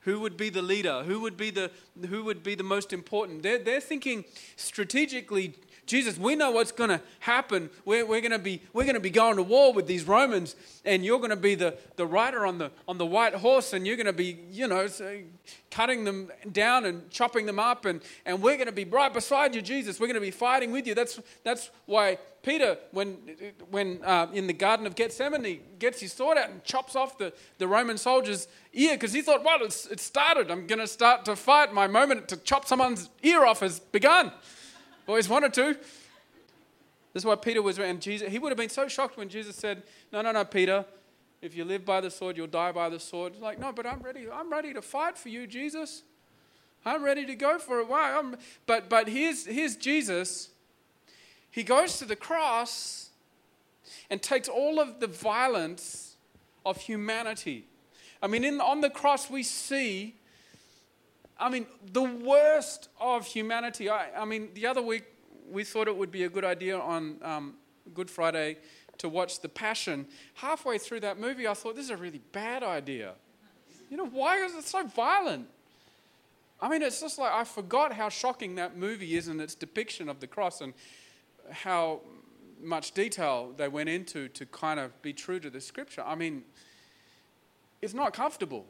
who 0.05 0.21
would 0.21 0.37
be 0.37 0.51
the 0.51 0.63
leader? 0.63 1.03
Who 1.03 1.21
would 1.21 1.37
be 1.37 1.51
the, 1.51 1.71
who 2.09 2.25
would 2.25 2.43
be 2.43 2.55
the 2.55 2.63
most 2.63 2.93
important? 2.93 3.43
They're, 3.43 3.59
they're 3.59 3.81
thinking 3.81 4.25
strategically 4.57 5.55
Jesus, 5.87 6.19
we 6.19 6.35
know 6.35 6.51
what's 6.51 6.73
going 6.73 6.91
to 6.91 7.01
happen. 7.21 7.71
We're, 7.85 8.07
we're 8.07 8.21
going 8.21 8.33
to 8.33 8.39
be 8.39 8.63
we're 8.73 8.85
going 8.85 8.95
to 8.95 9.01
be 9.01 9.11
going 9.11 9.37
to 9.37 9.43
war 9.43 9.73
with 9.73 9.87
these 9.87 10.05
Romans, 10.05 10.57
and 10.85 11.05
you're 11.05 11.19
going 11.19 11.31
to 11.31 11.37
be 11.37 11.55
the, 11.55 11.77
the 11.97 12.07
rider 12.07 12.47
on 12.47 12.59
the 12.59 12.71
on 12.89 12.99
the 12.99 13.07
white 13.07 13.35
horse, 13.35 13.73
and 13.73 13.87
you're 13.87 13.97
going 13.97 14.07
to 14.07 14.13
be 14.13 14.39
you 14.51 14.67
know 14.67 14.89
cutting 15.71 16.05
them 16.05 16.31
down 16.53 16.85
and 16.85 17.11
chopping 17.11 17.47
them 17.47 17.59
up, 17.59 17.85
and, 17.85 18.01
and 18.25 18.41
we're 18.41 18.57
going 18.57 18.67
to 18.67 18.73
be 18.73 18.85
right 18.85 19.13
beside 19.13 19.55
you, 19.55 19.61
Jesus. 19.61 20.01
We're 20.01 20.07
going 20.07 20.15
to 20.15 20.21
be 20.21 20.31
fighting 20.31 20.73
with 20.73 20.87
you. 20.87 20.95
That's 20.95 21.21
that's 21.43 21.71
why 21.87 22.19
Peter, 22.45 22.79
when 22.93 23.17
when 23.71 24.01
uh, 24.05 24.29
in 24.33 24.47
the 24.47 24.53
Garden 24.53 24.87
of 24.87 24.95
Gethsemane, 24.95 25.61
gets 25.79 26.01
his 26.01 26.13
sword 26.13 26.39
out 26.39 26.51
and 26.51 26.63
chops 26.63 26.95
off 26.95 27.19
the, 27.19 27.33
the 27.59 27.67
Roman 27.67 27.99
soldier's 27.99 28.49
ear 28.73 28.95
because 28.95 29.13
he 29.13 29.23
thought, 29.23 29.43
well, 29.43 29.59
it's, 29.63 29.87
it 29.87 29.99
started. 29.99 30.51
I'm 30.51 30.67
going 30.67 30.79
to 30.79 30.87
start 30.87 31.25
to 31.25 31.37
fight. 31.37 31.73
My 31.73 31.87
moment 31.87 32.29
to 32.29 32.37
chop 32.37 32.67
someone's 32.67 33.09
ear 33.23 33.45
off 33.45 33.61
has 33.61 33.81
begun. 33.81 34.31
Always 35.07 35.29
wanted 35.29 35.53
to. 35.55 35.75
This 37.13 37.23
is 37.23 37.25
why 37.25 37.37
Peter 37.37 37.63
was, 37.63 37.79
and 37.79 38.01
Jesus, 38.01 38.31
he 38.31 38.39
would 38.39 38.51
have 38.51 38.59
been 38.59 38.69
so 38.69 38.89
shocked 38.89 39.17
when 39.17 39.29
Jesus 39.29 39.55
said, 39.57 39.83
No, 40.13 40.23
no, 40.23 40.33
no, 40.33 40.45
Peter, 40.45 40.85
if 41.45 41.55
you 41.55 41.65
live 41.65 41.85
by 41.85 42.01
the 42.01 42.11
sword, 42.11 42.39
you'll 42.39 42.47
die 42.47 42.73
by 42.73 42.89
the 42.89 42.99
sword. 42.99 43.35
He's 43.35 43.43
like, 43.43 43.59
no, 43.59 43.71
but 43.71 43.87
I'm 43.87 44.01
ready. 44.01 44.27
I'm 44.33 44.51
ready 44.51 44.73
to 44.73 44.81
fight 44.81 45.19
for 45.19 45.29
you, 45.29 45.47
Jesus. 45.47 46.03
I'm 46.87 47.05
ready 47.05 47.27
to 47.27 47.35
go 47.35 47.59
for 47.59 47.81
it. 47.81 47.89
Why? 47.89 48.17
I'm, 48.17 48.37
but 48.67 48.89
but 48.89 49.09
here's, 49.09 49.45
here's 49.45 49.77
Jesus 49.77 50.51
he 51.51 51.63
goes 51.63 51.99
to 51.99 52.05
the 52.05 52.17
cross 52.17 53.11
and 54.11 54.21
takes 54.21 54.49
all 54.49 54.81
of 54.81 54.99
the 54.99 55.07
violence 55.07 56.17
of 56.67 56.79
humanity. 56.79 57.69
I 58.21 58.27
mean, 58.27 58.43
in, 58.43 58.61
on 58.61 58.81
the 58.81 58.91
cross, 58.91 59.31
we 59.31 59.45
see, 59.45 60.17
I 61.39 61.49
mean, 61.49 61.67
the 61.93 62.03
worst 62.03 62.89
of 63.01 63.27
humanity. 63.27 63.91
I, 63.91 64.23
I 64.23 64.25
mean, 64.25 64.51
the 64.55 64.67
other 64.67 64.83
week, 64.83 65.05
we 65.51 65.65
thought 65.65 65.89
it 65.89 65.97
would 65.97 66.11
be 66.11 66.25
a 66.25 66.29
good 66.29 66.45
idea 66.45 66.79
on 66.79 67.17
um, 67.23 67.55
Good 67.93 68.11
Friday 68.11 68.59
to 68.99 69.09
watch 69.09 69.41
The 69.41 69.49
Passion. 69.49 70.07
Halfway 70.35 70.79
through 70.79 71.01
that 71.01 71.19
movie, 71.19 71.47
I 71.47 71.55
thought, 71.55 71.77
this 71.77 71.85
is 71.87 71.91
a 71.91 71.97
really 71.97 72.21
bad 72.33 72.63
idea. 72.63 73.15
You 73.91 73.97
know, 73.97 74.07
why 74.07 74.39
is 74.39 74.55
it 74.55 74.65
so 74.65 74.87
violent? 74.87 75.47
I 76.61 76.69
mean, 76.69 76.83
it's 76.83 77.01
just 77.01 77.19
like 77.19 77.33
I 77.33 77.45
forgot 77.45 77.93
how 77.93 78.09
shocking 78.09 78.55
that 78.55 78.77
movie 78.77 79.17
is 79.17 79.29
in 79.29 79.41
its 79.41 79.55
depiction 79.55 80.09
of 80.09 80.21
the 80.21 80.27
cross 80.27 80.61
and 80.61 80.73
how 81.51 82.01
much 82.63 82.93
detail 82.93 83.53
they 83.57 83.69
went 83.69 83.89
into 83.89 84.29
to 84.29 84.47
kind 84.47 84.81
of 84.81 85.01
be 85.03 85.13
true 85.13 85.39
to 85.41 85.51
the 85.51 85.61
scripture. 85.61 86.03
I 86.07 86.15
mean, 86.15 86.45
it's 87.83 87.93
not 87.93 88.15
comfortable. 88.15 88.65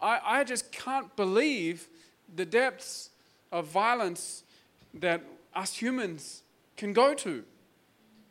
I, 0.00 0.20
I 0.24 0.44
just 0.44 0.72
can't 0.72 1.14
believe 1.16 1.88
the 2.34 2.44
depths 2.44 3.10
of 3.52 3.66
violence 3.66 4.44
that 4.94 5.22
us 5.54 5.74
humans 5.74 6.42
can 6.76 6.92
go 6.92 7.14
to 7.14 7.44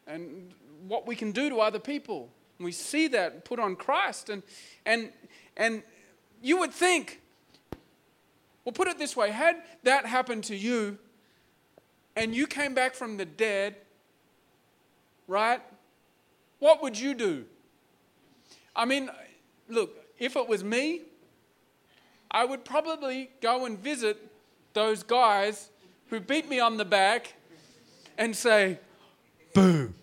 and 0.08 0.54
what 0.88 1.08
we 1.08 1.16
can 1.16 1.32
do 1.32 1.50
to 1.50 1.60
other 1.60 1.80
people. 1.80 2.30
we 2.60 2.72
see 2.72 3.08
that 3.10 3.46
put 3.46 3.60
on 3.60 3.76
Christ. 3.76 4.30
And, 4.30 4.44
and, 4.86 5.12
and 5.58 5.84
you 6.42 6.58
would 6.60 6.72
think, 6.72 7.22
well, 8.64 8.74
put 8.74 8.88
it 8.88 8.98
this 8.98 9.16
way 9.16 9.32
had 9.32 9.58
that 9.84 10.06
happened 10.06 10.44
to 10.46 10.56
you 10.56 10.98
and 12.16 12.34
you 12.34 12.48
came 12.48 12.74
back 12.74 12.94
from 12.94 13.18
the 13.18 13.26
dead, 13.26 13.76
right? 15.28 15.62
What 16.60 16.82
would 16.82 16.98
you 16.98 17.14
do? 17.14 17.46
I 18.76 18.86
mean, 18.86 19.10
look, 19.68 19.98
if 20.18 20.36
it 20.36 20.48
was 20.48 20.64
me, 20.64 21.02
I 22.36 22.44
would 22.44 22.65
probably 22.65 23.30
go 23.39 23.65
and 23.65 23.80
visit 23.80 24.18
those 24.74 25.04
guys 25.04 25.70
who 26.08 26.20
beat 26.20 26.50
me 26.50 26.60
on 26.60 26.75
the 26.75 26.84
back 26.84 27.34
and 28.18 28.36
say, 28.36 28.77
Boo. 29.54 29.94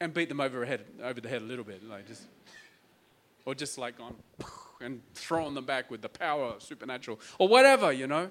and 0.00 0.12
beat 0.12 0.28
them 0.28 0.42
over, 0.42 0.66
head, 0.66 0.84
over 1.02 1.18
the 1.22 1.30
head 1.30 1.40
a 1.40 1.46
little 1.46 1.64
bit, 1.64 1.82
like 1.88 2.06
just, 2.06 2.24
or 3.46 3.54
just 3.54 3.78
like 3.78 3.94
on 3.98 4.14
and 4.82 5.00
throwing 5.14 5.54
them 5.54 5.64
back 5.64 5.90
with 5.90 6.02
the 6.02 6.10
power 6.10 6.44
of 6.44 6.62
supernatural, 6.62 7.18
or 7.38 7.48
whatever, 7.48 7.90
you 7.90 8.06
know. 8.06 8.30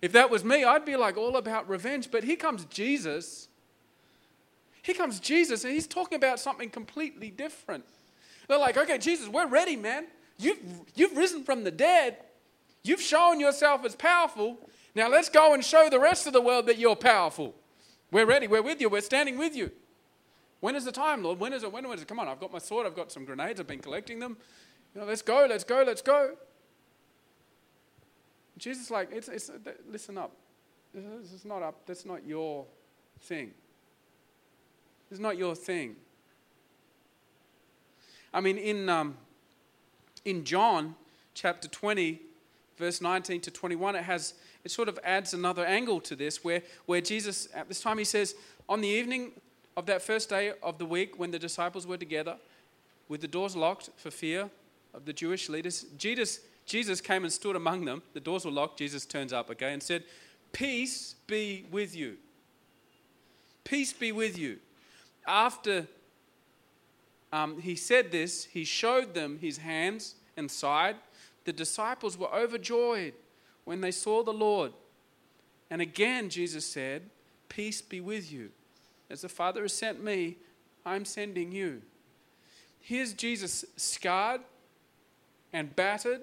If 0.00 0.10
that 0.12 0.30
was 0.30 0.44
me, 0.44 0.64
I'd 0.64 0.84
be 0.84 0.96
like 0.96 1.16
all 1.16 1.36
about 1.36 1.68
revenge. 1.68 2.10
But 2.10 2.24
here 2.24 2.34
comes 2.34 2.64
Jesus. 2.64 3.46
Here 4.82 4.94
comes 4.94 5.20
Jesus, 5.20 5.64
and 5.64 5.72
he's 5.72 5.86
talking 5.86 6.16
about 6.16 6.40
something 6.40 6.68
completely 6.68 7.30
different. 7.30 7.84
They're 8.48 8.58
like, 8.58 8.76
okay, 8.76 8.98
Jesus, 8.98 9.28
we're 9.28 9.46
ready, 9.46 9.76
man. 9.76 10.06
You've, 10.38 10.58
you've 10.94 11.16
risen 11.16 11.44
from 11.44 11.64
the 11.64 11.70
dead. 11.70 12.16
You've 12.82 13.00
shown 13.00 13.38
yourself 13.38 13.84
as 13.84 13.94
powerful. 13.94 14.58
Now 14.94 15.08
let's 15.08 15.28
go 15.28 15.54
and 15.54 15.64
show 15.64 15.88
the 15.88 16.00
rest 16.00 16.26
of 16.26 16.32
the 16.32 16.40
world 16.40 16.66
that 16.66 16.78
you're 16.78 16.96
powerful. 16.96 17.54
We're 18.10 18.26
ready. 18.26 18.48
We're 18.48 18.62
with 18.62 18.80
you. 18.80 18.88
We're 18.88 19.00
standing 19.00 19.38
with 19.38 19.54
you. 19.54 19.70
When 20.60 20.74
is 20.74 20.84
the 20.84 20.92
time, 20.92 21.22
Lord? 21.22 21.38
When 21.38 21.52
is 21.52 21.62
it? 21.62 21.72
When 21.72 21.86
is 21.86 22.02
it? 22.02 22.08
Come 22.08 22.18
on, 22.18 22.28
I've 22.28 22.40
got 22.40 22.52
my 22.52 22.58
sword. 22.58 22.86
I've 22.86 22.96
got 22.96 23.10
some 23.10 23.24
grenades. 23.24 23.60
I've 23.60 23.66
been 23.66 23.78
collecting 23.78 24.18
them. 24.18 24.36
You 24.94 25.00
know, 25.00 25.06
let's 25.06 25.22
go. 25.22 25.46
Let's 25.48 25.64
go. 25.64 25.84
Let's 25.86 26.02
go. 26.02 26.36
Jesus, 28.58 28.90
like, 28.90 29.10
it's, 29.12 29.28
it's, 29.28 29.50
listen 29.88 30.18
up. 30.18 30.32
This 30.92 31.32
is 31.32 31.44
not 31.44 31.62
up. 31.62 31.86
That's 31.86 32.04
not 32.04 32.26
your 32.26 32.66
thing. 33.20 33.52
Is 35.12 35.20
not 35.20 35.36
your 35.36 35.54
thing. 35.54 35.96
I 38.32 38.40
mean, 38.40 38.56
in 38.56 38.88
um, 38.88 39.18
in 40.24 40.42
John 40.42 40.94
chapter 41.34 41.68
20, 41.68 42.18
verse 42.78 43.02
19 43.02 43.42
to 43.42 43.50
21, 43.50 43.96
it 43.96 44.04
has 44.04 44.32
it 44.64 44.70
sort 44.70 44.88
of 44.88 44.98
adds 45.04 45.34
another 45.34 45.66
angle 45.66 46.00
to 46.00 46.16
this 46.16 46.42
where, 46.42 46.62
where 46.86 47.02
Jesus, 47.02 47.46
at 47.54 47.68
this 47.68 47.82
time, 47.82 47.98
he 47.98 48.04
says, 48.04 48.34
On 48.70 48.80
the 48.80 48.88
evening 48.88 49.32
of 49.76 49.84
that 49.84 50.00
first 50.00 50.30
day 50.30 50.54
of 50.62 50.78
the 50.78 50.86
week 50.86 51.18
when 51.18 51.30
the 51.30 51.38
disciples 51.38 51.86
were 51.86 51.98
together, 51.98 52.36
with 53.10 53.20
the 53.20 53.28
doors 53.28 53.54
locked 53.54 53.90
for 53.96 54.10
fear 54.10 54.48
of 54.94 55.04
the 55.04 55.12
Jewish 55.12 55.50
leaders, 55.50 55.84
Jesus, 55.98 56.40
Jesus 56.64 57.02
came 57.02 57.24
and 57.24 57.32
stood 57.32 57.54
among 57.54 57.84
them. 57.84 58.00
The 58.14 58.20
doors 58.20 58.46
were 58.46 58.50
locked. 58.50 58.78
Jesus 58.78 59.04
turns 59.04 59.34
up, 59.34 59.50
okay, 59.50 59.74
and 59.74 59.82
said, 59.82 60.04
Peace 60.52 61.16
be 61.26 61.66
with 61.70 61.94
you. 61.94 62.16
Peace 63.62 63.92
be 63.92 64.10
with 64.10 64.38
you. 64.38 64.58
After 65.26 65.86
um, 67.32 67.60
he 67.60 67.76
said 67.76 68.12
this, 68.12 68.44
he 68.44 68.64
showed 68.64 69.14
them 69.14 69.38
his 69.40 69.58
hands 69.58 70.16
and 70.36 70.50
side. 70.50 70.96
The 71.44 71.52
disciples 71.52 72.18
were 72.18 72.32
overjoyed 72.32 73.14
when 73.64 73.80
they 73.80 73.90
saw 73.90 74.22
the 74.22 74.32
Lord. 74.32 74.72
And 75.70 75.80
again, 75.80 76.28
Jesus 76.28 76.66
said, 76.66 77.02
Peace 77.48 77.80
be 77.80 78.00
with 78.00 78.30
you. 78.30 78.50
As 79.08 79.22
the 79.22 79.28
Father 79.28 79.62
has 79.62 79.72
sent 79.72 80.02
me, 80.02 80.36
I'm 80.84 81.04
sending 81.04 81.52
you. 81.52 81.82
Here's 82.80 83.12
Jesus 83.12 83.64
scarred 83.76 84.40
and 85.52 85.74
battered 85.74 86.22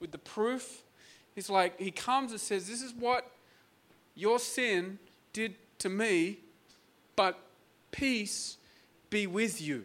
with 0.00 0.12
the 0.12 0.18
proof. 0.18 0.82
He's 1.34 1.50
like, 1.50 1.80
He 1.80 1.90
comes 1.90 2.32
and 2.32 2.40
says, 2.40 2.68
This 2.68 2.82
is 2.82 2.92
what 2.92 3.30
your 4.14 4.38
sin 4.38 4.98
did 5.32 5.54
to 5.78 5.88
me, 5.88 6.38
but 7.16 7.38
peace 7.94 8.56
be 9.08 9.26
with 9.26 9.60
you. 9.62 9.84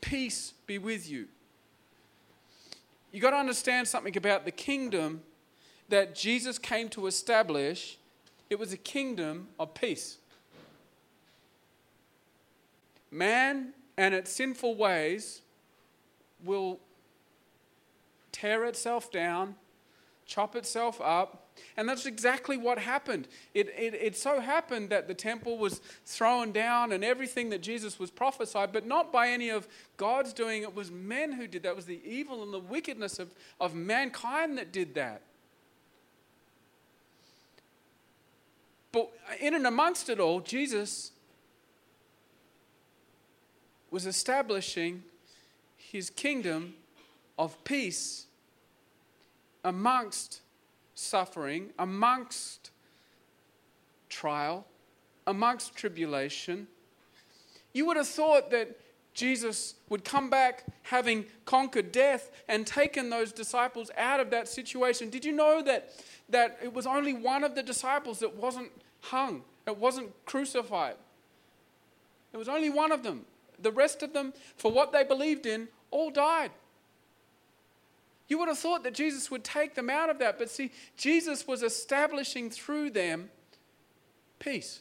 Peace 0.00 0.54
be 0.66 0.78
with 0.78 1.10
you. 1.10 1.26
You 3.10 3.20
got 3.20 3.30
to 3.30 3.36
understand 3.36 3.88
something 3.88 4.16
about 4.16 4.44
the 4.44 4.52
kingdom 4.52 5.22
that 5.88 6.14
Jesus 6.14 6.58
came 6.58 6.88
to 6.90 7.08
establish. 7.08 7.98
It 8.48 8.60
was 8.60 8.72
a 8.72 8.76
kingdom 8.76 9.48
of 9.58 9.74
peace. 9.74 10.18
Man 13.10 13.72
and 13.96 14.14
its 14.14 14.30
sinful 14.30 14.76
ways 14.76 15.40
will 16.44 16.78
tear 18.30 18.66
itself 18.66 19.10
down, 19.10 19.56
chop 20.26 20.54
itself 20.54 21.00
up, 21.00 21.45
and 21.76 21.88
that's 21.88 22.06
exactly 22.06 22.56
what 22.56 22.78
happened. 22.78 23.28
It, 23.54 23.68
it, 23.76 23.94
it 23.94 24.16
so 24.16 24.40
happened 24.40 24.90
that 24.90 25.08
the 25.08 25.14
temple 25.14 25.58
was 25.58 25.80
thrown 26.04 26.52
down 26.52 26.92
and 26.92 27.04
everything 27.04 27.50
that 27.50 27.62
Jesus 27.62 27.98
was 27.98 28.10
prophesied, 28.10 28.72
but 28.72 28.86
not 28.86 29.12
by 29.12 29.28
any 29.28 29.48
of 29.48 29.68
God's 29.96 30.32
doing. 30.32 30.62
It 30.62 30.74
was 30.74 30.90
men 30.90 31.32
who 31.32 31.46
did 31.46 31.62
that. 31.64 31.70
It 31.70 31.76
was 31.76 31.86
the 31.86 32.00
evil 32.04 32.42
and 32.42 32.52
the 32.52 32.58
wickedness 32.58 33.18
of, 33.18 33.34
of 33.60 33.74
mankind 33.74 34.58
that 34.58 34.72
did 34.72 34.94
that. 34.94 35.22
But 38.92 39.12
in 39.40 39.54
and 39.54 39.66
amongst 39.66 40.08
it 40.08 40.18
all, 40.18 40.40
Jesus 40.40 41.12
was 43.90 44.06
establishing 44.06 45.02
his 45.76 46.10
kingdom 46.10 46.74
of 47.38 47.62
peace 47.64 48.26
amongst 49.64 50.40
suffering, 50.96 51.70
amongst 51.78 52.70
trial, 54.08 54.66
amongst 55.26 55.76
tribulation. 55.76 56.66
You 57.72 57.86
would 57.86 57.96
have 57.96 58.08
thought 58.08 58.50
that 58.50 58.80
Jesus 59.12 59.74
would 59.88 60.04
come 60.04 60.28
back 60.30 60.64
having 60.82 61.26
conquered 61.44 61.92
death 61.92 62.30
and 62.48 62.66
taken 62.66 63.10
those 63.10 63.32
disciples 63.32 63.90
out 63.96 64.20
of 64.20 64.30
that 64.30 64.48
situation. 64.48 65.10
Did 65.10 65.24
you 65.24 65.32
know 65.32 65.62
that, 65.62 65.90
that 66.30 66.58
it 66.62 66.72
was 66.72 66.86
only 66.86 67.12
one 67.12 67.44
of 67.44 67.54
the 67.54 67.62
disciples 67.62 68.18
that 68.20 68.34
wasn't 68.34 68.70
hung, 69.02 69.42
it 69.66 69.76
wasn't 69.76 70.10
crucified? 70.24 70.96
It 72.32 72.36
was 72.38 72.48
only 72.48 72.70
one 72.70 72.90
of 72.90 73.02
them. 73.02 73.24
The 73.60 73.72
rest 73.72 74.02
of 74.02 74.12
them, 74.12 74.34
for 74.56 74.70
what 74.70 74.92
they 74.92 75.04
believed 75.04 75.46
in, 75.46 75.68
all 75.90 76.10
died. 76.10 76.50
You 78.28 78.38
would 78.38 78.48
have 78.48 78.58
thought 78.58 78.82
that 78.84 78.94
Jesus 78.94 79.30
would 79.30 79.44
take 79.44 79.74
them 79.74 79.88
out 79.88 80.10
of 80.10 80.18
that. 80.18 80.38
But 80.38 80.50
see, 80.50 80.72
Jesus 80.96 81.46
was 81.46 81.62
establishing 81.62 82.50
through 82.50 82.90
them 82.90 83.30
peace. 84.38 84.80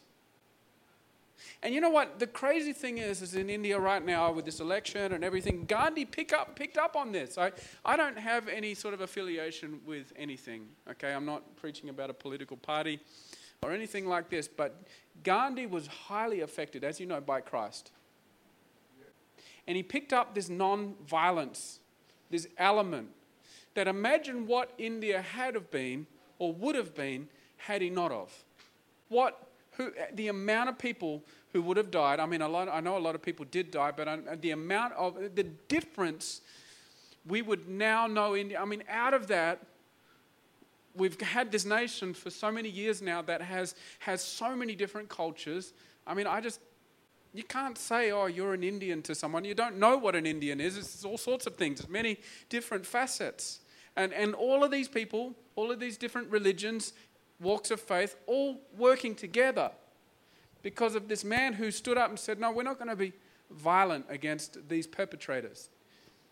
And 1.61 1.73
you 1.73 1.81
know 1.81 1.89
what? 1.89 2.19
The 2.19 2.27
crazy 2.27 2.73
thing 2.73 2.97
is, 2.97 3.21
is 3.21 3.35
in 3.35 3.49
India 3.49 3.79
right 3.79 4.03
now 4.03 4.31
with 4.31 4.45
this 4.45 4.59
election 4.59 5.13
and 5.13 5.23
everything, 5.23 5.65
Gandhi 5.65 6.05
pick 6.05 6.33
up, 6.33 6.55
picked 6.55 6.77
up 6.77 6.95
on 6.95 7.11
this. 7.11 7.37
I, 7.37 7.51
I 7.83 7.97
don't 7.97 8.17
have 8.17 8.47
any 8.47 8.73
sort 8.73 8.93
of 8.93 9.01
affiliation 9.01 9.79
with 9.85 10.11
anything, 10.15 10.67
okay? 10.89 11.13
I'm 11.13 11.25
not 11.25 11.55
preaching 11.55 11.89
about 11.89 12.09
a 12.09 12.13
political 12.13 12.57
party 12.57 12.99
or 13.63 13.71
anything 13.71 14.07
like 14.07 14.29
this, 14.29 14.47
but 14.47 14.83
Gandhi 15.23 15.65
was 15.65 15.87
highly 15.87 16.41
affected, 16.41 16.83
as 16.83 16.99
you 16.99 17.05
know, 17.05 17.21
by 17.21 17.41
Christ. 17.41 17.91
And 19.67 19.75
he 19.75 19.83
picked 19.83 20.13
up 20.13 20.35
this 20.35 20.49
non 20.49 20.93
violence, 21.07 21.79
this 22.29 22.47
element 22.57 23.09
that 23.75 23.87
imagine 23.87 24.47
what 24.47 24.71
India 24.77 25.21
had 25.21 25.53
have 25.53 25.69
been 25.69 26.07
or 26.39 26.53
would 26.53 26.75
have 26.75 26.95
been 26.95 27.27
had 27.57 27.81
he 27.81 27.89
not 27.89 28.11
of. 28.11 28.33
What 29.09 29.47
who 29.77 29.91
the 30.13 30.29
amount 30.29 30.69
of 30.69 30.77
people 30.77 31.23
who 31.53 31.61
would 31.61 31.77
have 31.77 31.91
died. 31.91 32.19
I 32.19 32.25
mean, 32.25 32.41
a 32.41 32.49
lot. 32.49 32.67
I 32.69 32.79
know 32.79 32.97
a 32.97 32.99
lot 32.99 33.15
of 33.15 33.21
people 33.21 33.45
did 33.49 33.71
die, 33.71 33.91
but 33.95 34.07
uh, 34.07 34.17
the 34.39 34.51
amount 34.51 34.93
of 34.93 35.35
the 35.35 35.43
difference 35.43 36.41
we 37.27 37.41
would 37.41 37.67
now 37.67 38.07
know. 38.07 38.35
India. 38.35 38.59
I 38.59 38.65
mean, 38.65 38.83
out 38.89 39.13
of 39.13 39.27
that, 39.27 39.61
we've 40.95 41.19
had 41.19 41.51
this 41.51 41.65
nation 41.65 42.13
for 42.13 42.29
so 42.29 42.51
many 42.51 42.69
years 42.69 43.01
now 43.01 43.21
that 43.23 43.41
has 43.41 43.75
has 43.99 44.21
so 44.21 44.55
many 44.55 44.75
different 44.75 45.09
cultures. 45.09 45.73
I 46.07 46.13
mean, 46.13 46.27
I 46.27 46.41
just 46.41 46.59
you 47.33 47.43
can't 47.43 47.77
say, 47.77 48.11
oh, 48.11 48.27
you're 48.27 48.53
an 48.53 48.63
Indian 48.63 49.01
to 49.03 49.13
someone. 49.13 49.43
You 49.43 49.53
don't 49.53 49.77
know 49.77 49.97
what 49.97 50.15
an 50.15 50.25
Indian 50.25 50.61
is. 50.61 50.77
It's 50.77 51.03
all 51.03 51.17
sorts 51.17 51.45
of 51.45 51.55
things. 51.55 51.81
It's 51.81 51.89
many 51.89 52.17
different 52.47 52.85
facets. 52.85 53.59
And, 53.95 54.13
and 54.13 54.33
all 54.33 54.63
of 54.63 54.71
these 54.71 54.87
people, 54.87 55.33
all 55.55 55.71
of 55.71 55.79
these 55.79 55.97
different 55.97 56.29
religions, 56.29 56.93
walks 57.39 57.71
of 57.71 57.79
faith, 57.79 58.15
all 58.27 58.61
working 58.77 59.15
together 59.15 59.71
because 60.63 60.95
of 60.95 61.07
this 61.07 61.23
man 61.23 61.53
who 61.53 61.71
stood 61.71 61.97
up 61.97 62.09
and 62.09 62.19
said, 62.19 62.39
no, 62.39 62.51
we're 62.51 62.63
not 62.63 62.77
going 62.77 62.89
to 62.89 62.95
be 62.95 63.13
violent 63.51 64.05
against 64.09 64.67
these 64.67 64.87
perpetrators 64.87 65.69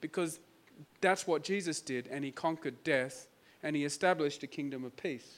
because 0.01 0.39
that's 1.01 1.27
what 1.27 1.43
Jesus 1.43 1.79
did, 1.81 2.07
and 2.07 2.25
he 2.25 2.31
conquered 2.31 2.83
death 2.83 3.27
and 3.61 3.75
he 3.75 3.85
established 3.85 4.43
a 4.43 4.47
kingdom 4.47 4.83
of 4.83 4.95
peace. 4.97 5.37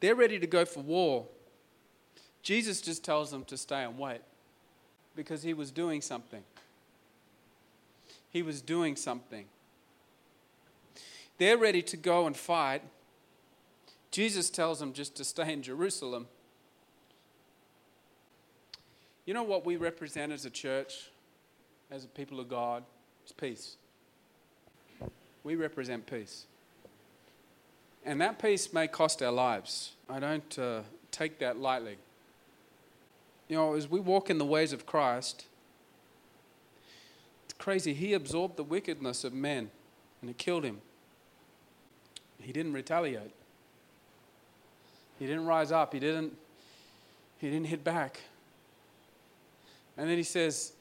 They're 0.00 0.14
ready 0.14 0.38
to 0.38 0.46
go 0.46 0.64
for 0.64 0.80
war 0.80 1.26
Jesus 2.44 2.82
just 2.82 3.02
tells 3.02 3.30
them 3.30 3.42
to 3.46 3.56
stay 3.56 3.82
and 3.82 3.98
wait 3.98 4.20
because 5.16 5.42
he 5.42 5.54
was 5.54 5.70
doing 5.70 6.02
something. 6.02 6.44
He 8.28 8.42
was 8.42 8.60
doing 8.60 8.96
something. 8.96 9.46
They're 11.38 11.58
ready 11.58 11.82
to 11.82 11.96
go 11.96 12.26
and 12.26 12.36
fight. 12.36 12.82
Jesus 14.10 14.50
tells 14.50 14.78
them 14.78 14.92
just 14.92 15.16
to 15.16 15.24
stay 15.24 15.52
in 15.52 15.62
Jerusalem. 15.62 16.28
You 19.26 19.34
know 19.34 19.42
what 19.42 19.64
we 19.64 19.76
represent 19.76 20.32
as 20.32 20.44
a 20.44 20.50
church, 20.50 21.10
as 21.90 22.04
a 22.04 22.08
people 22.08 22.40
of 22.40 22.48
God? 22.48 22.84
It's 23.22 23.32
peace. 23.32 23.76
We 25.42 25.56
represent 25.56 26.06
peace. 26.06 26.46
And 28.04 28.20
that 28.20 28.38
peace 28.38 28.72
may 28.72 28.86
cost 28.86 29.22
our 29.22 29.32
lives. 29.32 29.92
I 30.08 30.20
don't 30.20 30.58
uh, 30.58 30.80
take 31.10 31.38
that 31.38 31.58
lightly 31.58 31.96
you 33.48 33.56
know, 33.56 33.74
as 33.74 33.88
we 33.88 34.00
walk 34.00 34.30
in 34.30 34.38
the 34.38 34.44
ways 34.44 34.72
of 34.72 34.86
Christ, 34.86 35.46
it's 37.44 37.54
crazy. 37.54 37.92
He 37.92 38.12
absorbed 38.12 38.56
the 38.56 38.64
wickedness 38.64 39.24
of 39.24 39.32
men 39.32 39.70
and 40.20 40.30
it 40.30 40.38
killed 40.38 40.64
him. 40.64 40.80
He 42.44 42.52
didn't 42.52 42.74
retaliate. 42.74 43.32
He 45.18 45.26
didn't 45.26 45.46
rise 45.46 45.72
up. 45.72 45.94
He 45.94 45.98
didn't, 45.98 46.36
he 47.38 47.50
didn't 47.50 47.66
hit 47.66 47.82
back. 47.82 48.20
And 49.96 50.08
then 50.08 50.18
he 50.18 50.22
says, 50.22 50.72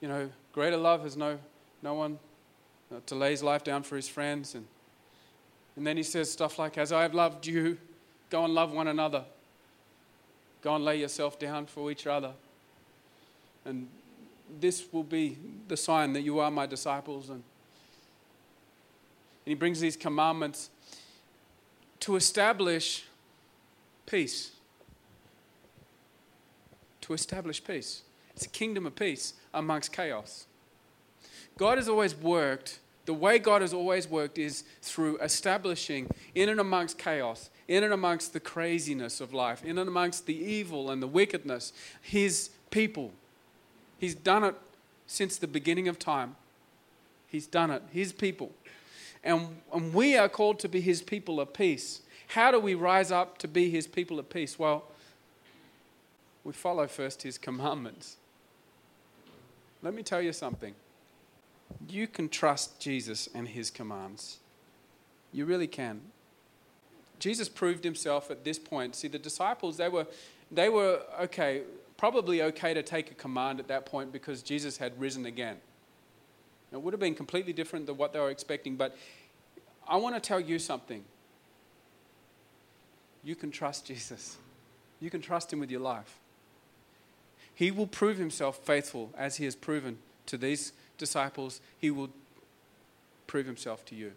you 0.00 0.08
know, 0.08 0.30
greater 0.52 0.78
love 0.78 1.02
has 1.02 1.16
no, 1.16 1.38
no 1.82 1.94
one 1.94 2.18
uh, 2.90 3.00
to 3.06 3.14
lay 3.14 3.32
his 3.32 3.42
life 3.42 3.64
down 3.64 3.82
for 3.82 3.96
his 3.96 4.08
friends. 4.08 4.54
And, 4.54 4.66
and 5.76 5.86
then 5.86 5.96
he 5.96 6.02
says 6.02 6.32
stuff 6.32 6.58
like, 6.58 6.78
As 6.78 6.90
I 6.90 7.02
have 7.02 7.14
loved 7.14 7.46
you, 7.46 7.76
go 8.30 8.44
and 8.44 8.54
love 8.54 8.72
one 8.72 8.88
another. 8.88 9.24
Go 10.62 10.74
and 10.74 10.84
lay 10.84 11.00
yourself 11.00 11.38
down 11.38 11.66
for 11.66 11.90
each 11.90 12.06
other. 12.06 12.32
And 13.66 13.88
this 14.58 14.84
will 14.90 15.04
be 15.04 15.36
the 15.68 15.76
sign 15.76 16.14
that 16.14 16.22
you 16.22 16.38
are 16.38 16.50
my 16.50 16.64
disciples. 16.64 17.28
And, 17.28 17.42
and 19.44 19.46
he 19.46 19.54
brings 19.54 19.80
these 19.80 19.96
commandments 19.96 20.70
to 22.00 22.16
establish 22.16 23.04
peace. 24.06 24.52
To 27.02 27.12
establish 27.12 27.62
peace. 27.62 28.02
It's 28.34 28.46
a 28.46 28.48
kingdom 28.48 28.86
of 28.86 28.96
peace 28.96 29.34
amongst 29.52 29.92
chaos. 29.92 30.46
God 31.58 31.76
has 31.76 31.88
always 31.88 32.14
worked, 32.14 32.78
the 33.04 33.12
way 33.12 33.38
God 33.38 33.60
has 33.60 33.74
always 33.74 34.08
worked 34.08 34.38
is 34.38 34.64
through 34.80 35.18
establishing 35.18 36.08
in 36.34 36.48
and 36.48 36.58
amongst 36.58 36.96
chaos, 36.96 37.50
in 37.68 37.84
and 37.84 37.92
amongst 37.92 38.32
the 38.32 38.40
craziness 38.40 39.20
of 39.20 39.34
life, 39.34 39.64
in 39.64 39.76
and 39.76 39.88
amongst 39.88 40.26
the 40.26 40.36
evil 40.36 40.90
and 40.90 41.02
the 41.02 41.06
wickedness, 41.06 41.72
His 42.00 42.50
people. 42.70 43.12
He's 43.98 44.14
done 44.14 44.44
it 44.44 44.54
since 45.06 45.36
the 45.36 45.46
beginning 45.46 45.88
of 45.88 45.98
time. 45.98 46.36
He's 47.26 47.46
done 47.46 47.70
it, 47.70 47.82
His 47.92 48.12
people. 48.12 48.52
And, 49.22 49.60
and 49.72 49.92
we 49.92 50.16
are 50.16 50.28
called 50.28 50.58
to 50.60 50.68
be 50.68 50.80
His 50.80 51.02
people 51.02 51.40
of 51.40 51.52
peace. 51.52 52.02
How 52.28 52.50
do 52.50 52.60
we 52.60 52.74
rise 52.74 53.10
up 53.10 53.38
to 53.38 53.48
be 53.48 53.70
His 53.70 53.86
people 53.86 54.18
of 54.18 54.30
peace? 54.30 54.58
Well, 54.58 54.84
we 56.44 56.52
follow 56.52 56.86
first 56.86 57.22
His 57.22 57.38
commandments. 57.38 58.16
Let 59.82 59.94
me 59.94 60.02
tell 60.02 60.22
you 60.22 60.32
something. 60.32 60.74
You 61.88 62.06
can 62.06 62.28
trust 62.28 62.80
Jesus 62.80 63.28
and 63.34 63.48
His 63.48 63.70
commands. 63.70 64.38
You 65.32 65.44
really 65.44 65.66
can. 65.66 66.00
Jesus 67.20 67.48
proved 67.48 67.84
himself 67.84 68.30
at 68.30 68.44
this 68.44 68.58
point. 68.58 68.96
See, 68.96 69.06
the 69.06 69.18
disciples, 69.18 69.76
they 69.76 69.88
were, 69.88 70.06
they 70.50 70.68
were 70.68 71.02
okay, 71.20 71.62
probably 71.96 72.42
okay 72.42 72.74
to 72.74 72.82
take 72.82 73.10
a 73.10 73.14
command 73.14 73.60
at 73.60 73.68
that 73.68 73.86
point 73.86 74.10
because 74.10 74.42
Jesus 74.42 74.78
had 74.78 74.98
risen 74.98 75.26
again. 75.26 75.58
It 76.72 76.80
would 76.80 76.92
have 76.92 77.00
been 77.00 77.14
completely 77.14 77.52
different 77.52 77.86
than 77.86 77.96
what 77.96 78.12
they 78.12 78.20
were 78.20 78.30
expecting, 78.30 78.76
but 78.76 78.96
I 79.88 79.96
want 79.96 80.14
to 80.14 80.20
tell 80.20 80.38
you 80.38 80.58
something. 80.58 81.04
You 83.24 83.34
can 83.34 83.50
trust 83.50 83.86
Jesus. 83.86 84.36
You 85.00 85.10
can 85.10 85.20
trust 85.20 85.52
him 85.52 85.58
with 85.58 85.70
your 85.70 85.80
life. 85.80 86.18
He 87.54 87.70
will 87.70 87.86
prove 87.86 88.18
himself 88.18 88.58
faithful 88.58 89.10
as 89.18 89.36
he 89.36 89.44
has 89.44 89.54
proven 89.54 89.98
to 90.26 90.38
these 90.38 90.72
disciples. 90.96 91.60
He 91.78 91.90
will 91.90 92.10
prove 93.26 93.46
himself 93.46 93.84
to 93.86 93.94
you. 93.94 94.12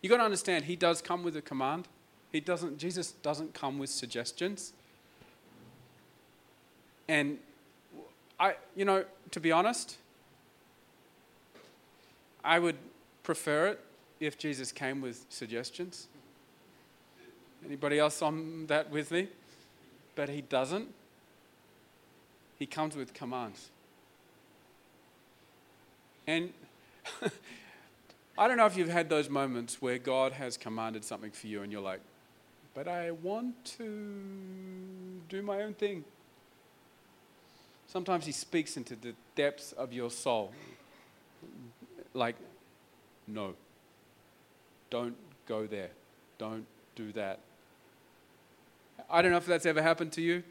You've 0.00 0.10
got 0.10 0.18
to 0.18 0.24
understand, 0.24 0.64
he 0.64 0.76
does 0.76 1.02
come 1.02 1.22
with 1.22 1.36
a 1.36 1.42
command. 1.42 1.88
He 2.32 2.40
doesn't, 2.40 2.78
Jesus 2.78 3.12
doesn't 3.12 3.54
come 3.54 3.78
with 3.78 3.90
suggestions. 3.90 4.72
And 7.08 7.38
I, 8.38 8.56
you 8.76 8.84
know, 8.84 9.04
to 9.30 9.40
be 9.40 9.50
honest, 9.50 9.96
I 12.48 12.58
would 12.58 12.78
prefer 13.24 13.66
it 13.66 13.80
if 14.20 14.38
Jesus 14.38 14.72
came 14.72 15.02
with 15.02 15.26
suggestions. 15.28 16.06
Anybody 17.62 17.98
else 17.98 18.22
on 18.22 18.64
that 18.68 18.90
with 18.90 19.10
me? 19.10 19.28
But 20.14 20.30
he 20.30 20.40
doesn't. 20.40 20.88
He 22.58 22.64
comes 22.64 22.96
with 22.96 23.12
commands. 23.12 23.68
And 26.26 26.54
I 28.38 28.48
don't 28.48 28.56
know 28.56 28.64
if 28.64 28.78
you've 28.78 28.88
had 28.88 29.10
those 29.10 29.28
moments 29.28 29.82
where 29.82 29.98
God 29.98 30.32
has 30.32 30.56
commanded 30.56 31.04
something 31.04 31.32
for 31.32 31.48
you 31.48 31.62
and 31.62 31.70
you're 31.70 31.82
like, 31.82 32.00
but 32.72 32.88
I 32.88 33.10
want 33.10 33.62
to 33.76 35.20
do 35.28 35.42
my 35.42 35.64
own 35.64 35.74
thing. 35.74 36.02
Sometimes 37.88 38.24
He 38.24 38.32
speaks 38.32 38.78
into 38.78 38.96
the 38.96 39.12
depths 39.34 39.72
of 39.72 39.92
your 39.92 40.10
soul. 40.10 40.54
Like, 42.14 42.36
no, 43.26 43.54
don't 44.90 45.14
go 45.46 45.66
there, 45.66 45.90
don't 46.38 46.66
do 46.96 47.12
that. 47.12 47.40
I 49.10 49.22
don't 49.22 49.30
know 49.30 49.38
if 49.38 49.46
that's 49.46 49.66
ever 49.66 49.82
happened 49.82 50.12
to 50.12 50.22
you, 50.22 50.42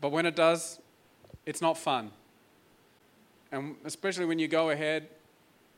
but 0.00 0.10
when 0.10 0.26
it 0.26 0.34
does, 0.36 0.78
it's 1.46 1.60
not 1.60 1.78
fun. 1.78 2.10
And 3.50 3.76
especially 3.84 4.26
when 4.26 4.38
you 4.38 4.48
go 4.48 4.70
ahead 4.70 5.08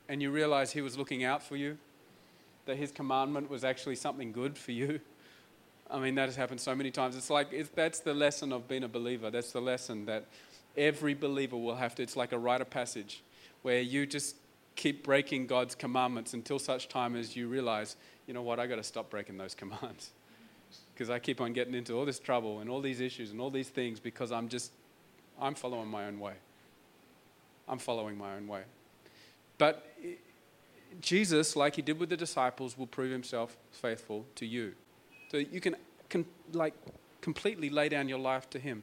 and 0.09 0.21
you 0.21 0.31
realize 0.31 0.73
He 0.73 0.81
was 0.81 0.97
looking 0.99 1.23
out 1.25 1.43
for 1.43 1.57
you, 1.57 1.79
that 2.67 2.77
His 2.77 2.91
commandment 2.91 3.49
was 3.51 3.65
actually 3.65 3.97
something 3.97 4.33
good 4.33 4.57
for 4.57 4.73
you. 4.73 5.01
I 5.91 5.99
mean, 5.99 6.15
that 6.17 6.27
has 6.27 6.37
happened 6.37 6.61
so 6.61 6.75
many 6.75 6.91
times. 6.91 7.17
It's 7.17 7.31
like, 7.31 7.49
it's, 7.53 7.69
that's 7.71 8.01
the 8.01 8.15
lesson 8.15 8.53
of 8.53 8.69
being 8.69 8.85
a 8.85 8.89
believer. 8.89 9.31
That's 9.31 9.53
the 9.53 9.61
lesson 9.61 10.07
that 10.07 10.25
every 10.77 11.15
believer 11.15 11.57
will 11.57 11.75
have 11.75 11.97
to. 11.97 12.03
It's 12.03 12.17
like 12.17 12.33
a 12.33 12.39
rite 12.39 12.61
of 12.61 12.71
passage 12.71 13.23
where 13.63 13.81
you 13.81 14.07
just 14.07 14.37
keep 14.77 15.05
breaking 15.05 15.47
God's 15.47 15.75
commandments 15.75 16.33
until 16.35 16.59
such 16.59 16.89
time 16.89 17.15
as 17.15 17.37
you 17.37 17.49
realize, 17.49 17.97
you 18.27 18.35
know 18.35 18.43
what, 18.43 18.59
I 18.59 18.67
got 18.67 18.77
to 18.77 18.83
stop 18.83 19.11
breaking 19.11 19.39
those 19.39 19.55
commands. 19.55 20.11
Because 20.95 21.11
I 21.11 21.19
keep 21.19 21.41
on 21.41 21.55
getting 21.55 21.75
into 21.75 21.95
all 21.95 22.05
this 22.05 22.19
trouble 22.19 22.61
and 22.61 22.69
all 22.69 22.83
these 22.83 23.01
issues 23.01 23.31
and 23.31 23.41
all 23.41 23.51
these 23.51 23.71
things 23.71 23.99
because 23.99 24.31
I'm 24.31 24.49
just, 24.49 24.71
I'm 25.41 25.55
following 25.55 25.89
my 25.89 26.05
own 26.05 26.21
way. 26.21 26.35
I'm 27.67 27.79
following 27.79 28.19
my 28.19 28.37
own 28.37 28.47
way. 28.47 28.65
But 29.57 29.87
Jesus, 31.01 31.57
like 31.57 31.77
he 31.77 31.83
did 31.83 31.99
with 31.99 32.11
the 32.11 32.17
disciples, 32.17 32.77
will 32.77 32.87
prove 32.87 33.11
himself 33.11 33.57
faithful 33.73 34.27
to 34.37 34.47
you. 34.47 34.75
So 35.31 35.39
you 35.39 35.61
can, 35.61 35.77
can 36.09 36.27
like 36.53 36.75
completely 37.21 37.71
lay 37.71 37.89
down 37.89 38.09
your 38.09 38.19
life 38.19 38.51
to 38.51 38.59
him. 38.59 38.83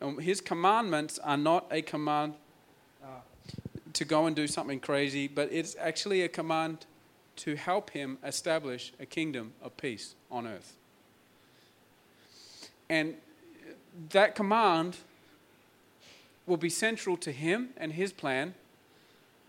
And 0.00 0.20
his 0.22 0.40
commandments 0.40 1.18
are 1.18 1.36
not 1.36 1.66
a 1.70 1.82
command 1.82 2.34
to 3.98 4.04
go 4.04 4.26
and 4.26 4.36
do 4.36 4.46
something 4.46 4.78
crazy, 4.78 5.26
but 5.26 5.48
it's 5.50 5.74
actually 5.76 6.22
a 6.22 6.28
command 6.28 6.86
to 7.34 7.56
help 7.56 7.90
him 7.90 8.16
establish 8.24 8.92
a 9.00 9.04
kingdom 9.04 9.52
of 9.60 9.76
peace 9.76 10.14
on 10.30 10.46
earth. 10.46 10.76
And 12.88 13.14
that 14.10 14.36
command 14.36 14.98
will 16.46 16.56
be 16.56 16.70
central 16.70 17.16
to 17.16 17.32
him 17.32 17.70
and 17.76 17.92
his 17.92 18.12
plan, 18.12 18.54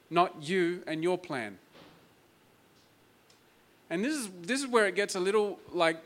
not 0.09 0.41
you 0.41 0.81
and 0.87 1.03
your 1.03 1.19
plan. 1.19 1.59
And 3.87 4.03
this 4.03 4.15
is, 4.15 4.29
this 4.41 4.59
is 4.61 4.65
where 4.65 4.87
it 4.87 4.95
gets 4.95 5.13
a 5.13 5.19
little 5.19 5.59
like, 5.71 6.01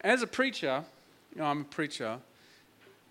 as 0.00 0.22
a 0.22 0.26
preacher, 0.26 0.82
you 1.34 1.42
know, 1.42 1.46
I'm 1.46 1.60
a 1.60 1.64
preacher, 1.64 2.20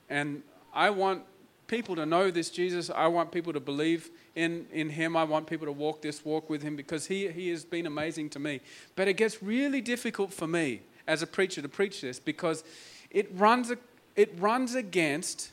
and 0.10 0.42
I 0.74 0.90
want 0.90 1.22
people 1.68 1.96
to 1.96 2.06
know 2.06 2.32
this 2.32 2.50
Jesus. 2.50 2.90
I 2.90 3.08
want 3.08 3.32
people 3.32 3.54
to 3.54 3.60
believe 3.60 4.10
in, 4.36 4.66
in 4.72 4.90
him. 4.90 5.16
I 5.16 5.24
want 5.24 5.48
people 5.48 5.66
to 5.66 5.72
walk 5.72 6.02
this 6.02 6.24
walk 6.26 6.50
with 6.50 6.62
him 6.62 6.76
because 6.76 7.08
he, 7.08 7.28
he 7.30 7.50
has 7.50 7.64
been 7.64 7.86
amazing 7.86 8.30
to 8.32 8.40
me. 8.40 8.62
But 8.96 9.08
it 9.08 9.14
gets 9.14 9.42
really 9.42 9.82
difficult 9.82 10.34
for 10.34 10.48
me 10.48 10.82
as 11.08 11.22
a 11.22 11.28
preacher 11.28 11.62
to 11.62 11.70
preach 11.70 12.02
this 12.02 12.20
because 12.20 12.64
it 13.12 13.30
runs, 13.34 13.72
it 14.16 14.34
runs 14.40 14.76
against 14.76 15.52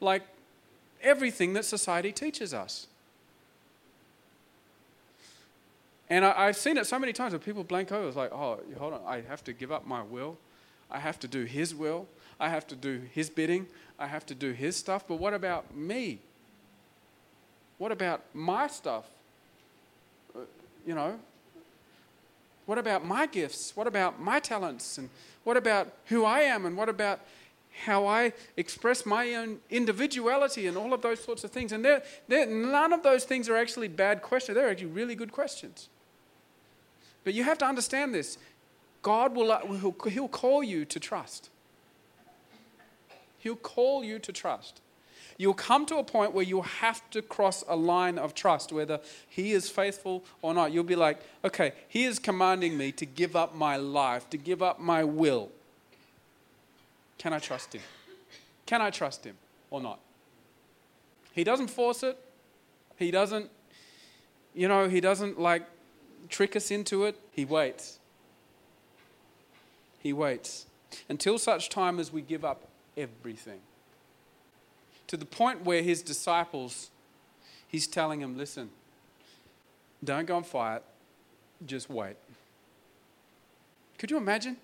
like 0.00 0.22
everything 1.02 1.52
that 1.54 1.64
society 1.64 2.12
teaches 2.12 2.52
us. 2.52 2.86
And 6.10 6.26
I, 6.26 6.46
have 6.46 6.56
seen 6.56 6.76
it 6.76 6.86
so 6.86 6.98
many 6.98 7.14
times 7.14 7.32
where 7.32 7.38
people 7.38 7.64
blank 7.64 7.90
over. 7.90 8.06
It's 8.06 8.16
like, 8.16 8.32
oh, 8.32 8.60
hold 8.78 8.92
on, 8.92 9.00
I 9.06 9.22
have 9.22 9.42
to 9.44 9.54
give 9.54 9.72
up 9.72 9.86
my 9.86 10.02
will. 10.02 10.36
I 10.90 10.98
have 10.98 11.18
to 11.20 11.28
do 11.28 11.44
his 11.44 11.74
will. 11.74 12.06
I 12.38 12.50
have 12.50 12.66
to 12.66 12.76
do 12.76 13.00
his 13.12 13.30
bidding. 13.30 13.66
I 14.02 14.06
have 14.08 14.26
to 14.26 14.34
do 14.34 14.50
his 14.50 14.76
stuff. 14.76 15.06
But 15.06 15.16
what 15.16 15.32
about 15.32 15.76
me? 15.76 16.18
What 17.78 17.92
about 17.92 18.22
my 18.34 18.66
stuff? 18.66 19.04
Uh, 20.34 20.40
you 20.84 20.94
know, 20.94 21.20
what 22.66 22.78
about 22.78 23.04
my 23.06 23.26
gifts? 23.26 23.76
What 23.76 23.86
about 23.86 24.20
my 24.20 24.40
talents? 24.40 24.98
And 24.98 25.08
what 25.44 25.56
about 25.56 25.92
who 26.06 26.24
I 26.24 26.40
am? 26.40 26.66
And 26.66 26.76
what 26.76 26.88
about 26.88 27.20
how 27.84 28.06
I 28.06 28.32
express 28.56 29.06
my 29.06 29.34
own 29.34 29.60
individuality 29.70 30.66
and 30.66 30.76
all 30.76 30.92
of 30.92 31.00
those 31.00 31.22
sorts 31.22 31.44
of 31.44 31.52
things? 31.52 31.70
And 31.70 31.84
they're, 31.84 32.02
they're, 32.26 32.46
none 32.46 32.92
of 32.92 33.04
those 33.04 33.22
things 33.22 33.48
are 33.48 33.56
actually 33.56 33.88
bad 33.88 34.20
questions. 34.20 34.56
They're 34.56 34.68
actually 34.68 34.86
really 34.86 35.14
good 35.14 35.30
questions. 35.30 35.88
But 37.22 37.34
you 37.34 37.44
have 37.44 37.58
to 37.58 37.66
understand 37.66 38.12
this 38.12 38.36
God 39.00 39.36
will 39.36 39.56
he'll, 39.78 39.96
he'll 40.08 40.28
call 40.28 40.64
you 40.64 40.84
to 40.86 40.98
trust. 40.98 41.50
He'll 43.42 43.56
call 43.56 44.04
you 44.04 44.20
to 44.20 44.32
trust. 44.32 44.80
You'll 45.36 45.52
come 45.54 45.84
to 45.86 45.96
a 45.96 46.04
point 46.04 46.32
where 46.32 46.44
you'll 46.44 46.62
have 46.62 47.02
to 47.10 47.20
cross 47.20 47.64
a 47.66 47.74
line 47.74 48.16
of 48.16 48.36
trust, 48.36 48.70
whether 48.70 49.00
He 49.28 49.50
is 49.50 49.68
faithful 49.68 50.22
or 50.42 50.54
not. 50.54 50.70
You'll 50.70 50.84
be 50.84 50.94
like, 50.94 51.20
okay, 51.44 51.72
He 51.88 52.04
is 52.04 52.20
commanding 52.20 52.78
me 52.78 52.92
to 52.92 53.04
give 53.04 53.34
up 53.34 53.52
my 53.52 53.76
life, 53.76 54.30
to 54.30 54.36
give 54.36 54.62
up 54.62 54.78
my 54.78 55.02
will. 55.02 55.50
Can 57.18 57.32
I 57.32 57.40
trust 57.40 57.72
Him? 57.72 57.82
Can 58.64 58.80
I 58.80 58.90
trust 58.90 59.24
Him 59.24 59.34
or 59.70 59.80
not? 59.80 59.98
He 61.32 61.42
doesn't 61.42 61.68
force 61.68 62.04
it. 62.04 62.16
He 62.96 63.10
doesn't, 63.10 63.50
you 64.54 64.68
know, 64.68 64.88
He 64.88 65.00
doesn't 65.00 65.40
like 65.40 65.64
trick 66.28 66.54
us 66.54 66.70
into 66.70 67.02
it. 67.06 67.18
He 67.32 67.44
waits. 67.44 67.98
He 69.98 70.12
waits 70.12 70.66
until 71.08 71.38
such 71.38 71.70
time 71.70 71.98
as 71.98 72.12
we 72.12 72.22
give 72.22 72.44
up 72.44 72.68
everything. 72.96 73.60
To 75.08 75.16
the 75.16 75.24
point 75.24 75.64
where 75.64 75.82
his 75.82 76.02
disciples, 76.02 76.90
he's 77.68 77.86
telling 77.86 78.20
them, 78.20 78.36
listen, 78.36 78.70
don't 80.02 80.26
go 80.26 80.36
and 80.36 80.46
fight, 80.46 80.82
just 81.66 81.90
wait. 81.90 82.16
Could 83.98 84.10
you 84.10 84.16
imagine? 84.16 84.56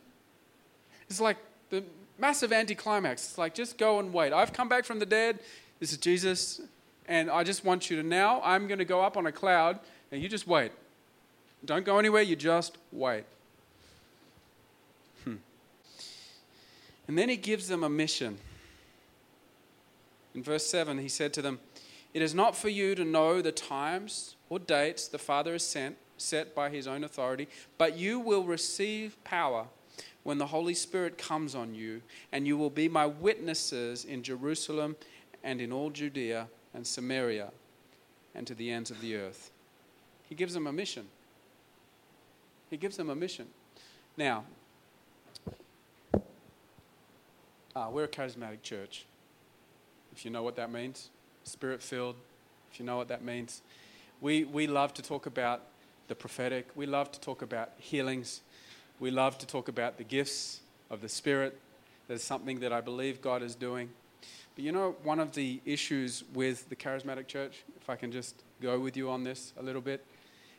It's 1.09 1.21
like 1.21 1.37
the 1.71 1.85
massive 2.19 2.53
anticlimax. 2.53 3.29
It's 3.29 3.39
like, 3.39 3.55
just 3.55 3.79
go 3.79 3.99
and 3.99 4.13
wait. 4.13 4.33
I've 4.33 4.53
come 4.53 4.69
back 4.69 4.85
from 4.85 4.99
the 4.99 5.07
dead. 5.07 5.39
This 5.81 5.93
is 5.93 5.99
Jesus. 5.99 6.61
And 7.07 7.31
I 7.31 7.45
just 7.45 7.65
want 7.65 7.89
you 7.91 7.97
to 8.03 8.07
now, 8.07 8.41
I'm 8.43 8.67
going 8.67 8.79
to 8.79 8.85
go 8.85 9.01
up 9.01 9.17
on 9.17 9.27
a 9.27 9.33
cloud, 9.33 9.79
and 10.13 10.23
you 10.23 10.29
just 10.29 10.47
wait. 10.47 10.73
Don't 11.65 11.85
go 11.85 11.99
anywhere, 11.99 12.23
you 12.23 12.37
just 12.37 12.79
wait. 12.93 13.25
And 17.09 17.19
then 17.19 17.29
he 17.29 17.37
gives 17.37 17.69
them 17.69 17.83
a 17.83 17.89
mission. 17.89 18.39
In 20.35 20.43
verse 20.43 20.67
7, 20.67 20.99
he 20.99 21.09
said 21.09 21.33
to 21.33 21.43
them, 21.43 21.59
It 22.15 22.23
is 22.23 22.35
not 22.35 22.55
for 22.55 22.69
you 22.69 22.95
to 22.95 23.05
know 23.05 23.43
the 23.43 23.51
times 23.51 24.37
or 24.51 24.59
dates 24.59 25.09
the 25.09 25.19
Father 25.19 25.53
has 25.53 25.67
sent, 25.67 25.97
set 26.19 26.55
by 26.55 26.69
his 26.69 26.87
own 26.87 27.03
authority, 27.03 27.49
but 27.79 27.97
you 27.97 28.21
will 28.21 28.45
receive 28.45 29.17
power 29.25 29.67
when 30.23 30.39
the 30.39 30.47
Holy 30.47 30.75
Spirit 30.75 31.17
comes 31.17 31.55
on 31.55 31.75
you, 31.75 32.03
and 32.31 32.47
you 32.47 32.59
will 32.59 32.71
be 32.71 32.89
my 32.89 33.07
witnesses 33.07 34.05
in 34.05 34.23
Jerusalem 34.23 34.95
and 35.43 35.61
in 35.61 35.73
all 35.73 35.91
Judea 35.91 36.49
and 36.75 36.87
Samaria 36.87 37.51
and 38.35 38.47
to 38.47 38.55
the 38.55 38.71
ends 38.71 38.91
of 38.91 39.01
the 39.01 39.17
earth. 39.17 39.51
He 40.29 40.35
gives 40.35 40.53
them 40.53 40.67
a 40.67 40.73
mission. 40.73 41.07
He 42.69 42.77
gives 42.77 42.99
them 42.99 43.09
a 43.09 43.15
mission. 43.15 43.47
Now, 44.17 44.45
uh, 47.79 47.89
we're 47.91 48.05
a 48.05 48.09
charismatic 48.09 48.63
church. 48.63 49.05
If 50.13 50.25
you 50.25 50.31
know 50.31 50.43
what 50.43 50.57
that 50.57 50.73
means, 50.73 51.11
spirit 51.45 51.81
filled, 51.81 52.17
if 52.73 52.81
you 52.81 52.85
know 52.85 52.97
what 52.97 53.09
that 53.09 53.23
means. 53.23 53.63
We, 54.21 54.45
we 54.45 54.67
love 54.67 54.93
to 54.95 55.03
talk 55.03 55.27
about 55.27 55.63
the 56.09 56.17
prophetic, 56.17 56.69
we 56.75 56.87
love 56.87 57.13
to 57.13 57.21
talk 57.21 57.43
about 57.43 57.71
healings, 57.79 58.41
we 58.99 59.13
love 59.13 59.39
to 59.39 59.47
talk 59.47 59.69
about 59.69 59.97
the 59.97 60.05
gifts 60.05 60.61
of 60.91 61.03
the 61.03 61.09
Spirit. 61.09 61.57
There's 62.09 62.25
something 62.25 62.59
that 62.61 62.73
I 62.73 62.81
believe 62.81 63.21
God 63.21 63.43
is 63.43 63.55
doing. 63.55 63.91
But 64.57 64.65
you 64.65 64.73
know, 64.73 64.97
one 65.05 65.21
of 65.21 65.35
the 65.35 65.61
issues 65.65 66.25
with 66.35 66.69
the 66.71 66.75
charismatic 66.75 67.29
church, 67.29 67.63
if 67.81 67.89
I 67.89 67.95
can 67.95 68.11
just 68.11 68.35
go 68.61 68.81
with 68.81 68.97
you 68.97 69.09
on 69.09 69.23
this 69.23 69.53
a 69.57 69.63
little 69.63 69.83
bit, 69.83 70.05